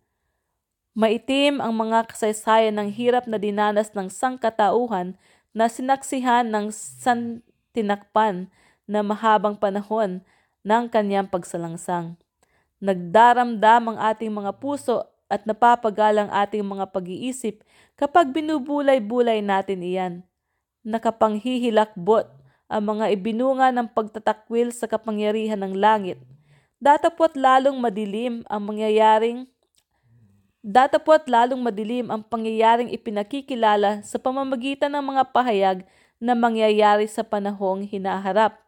Maitim 0.93 1.59
ang 1.59 1.73
mga 1.73 2.05
kasaysayan 2.13 2.77
ng 2.77 2.93
hirap 2.93 3.25
na 3.25 3.41
dinanas 3.41 3.91
ng 3.97 4.13
sangkatauhan 4.13 5.17
na 5.53 5.69
sinaksihan 5.69 6.49
ng 6.49 6.73
santinakpan 6.73 8.49
na 8.89 9.05
mahabang 9.05 9.57
panahon 9.57 10.25
ng 10.65 10.85
kanyang 10.89 11.29
pagsalangsang. 11.29 12.17
Nagdaramdam 12.83 13.95
ang 13.95 13.99
ating 14.11 14.33
mga 14.33 14.59
puso 14.59 15.07
at 15.31 15.47
napapagalang 15.47 16.29
ating 16.29 16.65
mga 16.67 16.91
pag-iisip 16.91 17.63
kapag 17.95 18.35
binubulay-bulay 18.35 19.39
natin 19.41 19.81
iyan. 19.81 20.15
Nakapanghihilakbot 20.83 22.27
ang 22.73 22.83
mga 22.83 23.13
ibinunga 23.15 23.69
ng 23.71 23.87
pagtatakwil 23.93 24.73
sa 24.73 24.89
kapangyarihan 24.89 25.61
ng 25.61 25.77
langit. 25.77 26.19
Datapot 26.83 27.37
lalong 27.39 27.79
madilim 27.79 28.43
ang 28.51 28.65
mangyayaring 28.67 29.47
Datapot 30.63 31.27
lalong 31.27 31.59
madilim 31.59 32.07
ang 32.07 32.23
pangyayaring 32.23 32.95
ipinakikilala 32.95 33.99
sa 34.07 34.15
pamamagitan 34.15 34.95
ng 34.95 35.03
mga 35.11 35.35
pahayag 35.35 35.83
na 36.23 36.39
mangyayari 36.39 37.11
sa 37.11 37.27
panahong 37.27 37.83
hinaharap. 37.83 38.63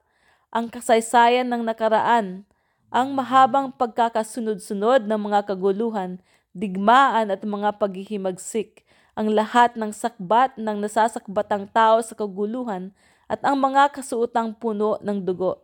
Ang 0.50 0.74
kasaysayan 0.74 1.46
ng 1.46 1.62
nakaraan 1.62 2.42
ang 2.90 3.14
mahabang 3.14 3.70
pagkakasunod-sunod 3.74 5.07
ng 5.07 5.20
mga 5.22 5.54
kaguluhan, 5.54 6.18
digmaan 6.50 7.30
at 7.30 7.46
mga 7.46 7.78
paghihimagsik, 7.78 8.83
ang 9.14 9.30
lahat 9.30 9.78
ng 9.78 9.94
sakbat 9.94 10.59
ng 10.59 10.83
nasasakbatang 10.83 11.70
tao 11.70 12.02
sa 12.02 12.18
kaguluhan 12.18 12.90
at 13.30 13.38
ang 13.46 13.54
mga 13.54 13.94
kasuotang 13.94 14.50
puno 14.50 14.98
ng 14.98 15.22
dugo. 15.22 15.62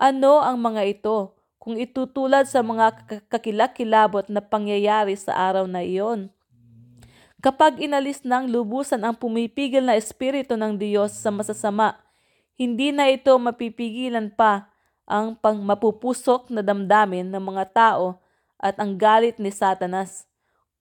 Ano 0.00 0.40
ang 0.40 0.56
mga 0.56 0.88
ito 0.88 1.36
kung 1.62 1.78
itutulad 1.78 2.50
sa 2.50 2.58
mga 2.58 3.06
kakilakilabot 3.30 4.26
na 4.26 4.42
pangyayari 4.42 5.14
sa 5.14 5.30
araw 5.38 5.70
na 5.70 5.86
iyon? 5.86 6.26
Kapag 7.38 7.78
inalis 7.78 8.26
ng 8.26 8.50
lubusan 8.50 9.06
ang 9.06 9.14
pumipigil 9.14 9.86
na 9.86 9.94
espiritu 9.94 10.58
ng 10.58 10.74
Diyos 10.74 11.14
sa 11.14 11.30
masasama, 11.30 12.02
hindi 12.58 12.90
na 12.90 13.06
ito 13.06 13.30
mapipigilan 13.38 14.34
pa 14.34 14.74
ang 15.06 15.38
pangmapupusok 15.38 16.50
na 16.50 16.66
damdamin 16.66 17.30
ng 17.30 17.42
mga 17.42 17.64
tao 17.70 18.18
at 18.58 18.74
ang 18.82 18.98
galit 18.98 19.38
ni 19.38 19.54
Satanas. 19.54 20.26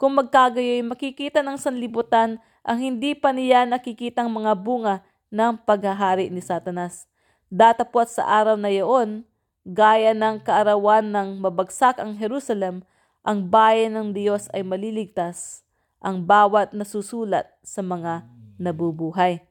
Kung 0.02 0.18
magkagayoy 0.18 0.82
makikita 0.82 1.46
ng 1.46 1.62
sanlibutan 1.62 2.42
ang 2.66 2.78
hindi 2.82 3.14
pa 3.14 3.30
niya 3.30 3.70
nakikitang 3.70 4.34
mga 4.34 4.58
bunga 4.58 5.06
ng 5.30 5.62
paghahari 5.62 6.34
ni 6.34 6.42
Satanas. 6.42 7.06
Datapot 7.54 8.10
sa 8.10 8.26
araw 8.26 8.58
na 8.58 8.74
iyon, 8.74 9.30
gaya 9.68 10.18
ng 10.18 10.42
kaarawan 10.42 11.06
ng 11.06 11.30
mabagsak 11.42 12.02
ang 12.02 12.18
Jerusalem, 12.18 12.82
ang 13.22 13.46
bayan 13.50 13.94
ng 13.94 14.08
Diyos 14.18 14.50
ay 14.54 14.66
maliligtas, 14.66 15.62
ang 16.02 16.26
bawat 16.26 16.74
nasusulat 16.74 17.46
sa 17.62 17.86
mga 17.86 18.26
nabubuhay. 18.58 19.46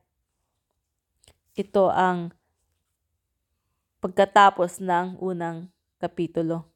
Ito 1.54 1.90
ang 1.90 2.34
pagkatapos 4.02 4.82
ng 4.82 5.20
unang 5.22 5.70
kapitulo. 6.02 6.66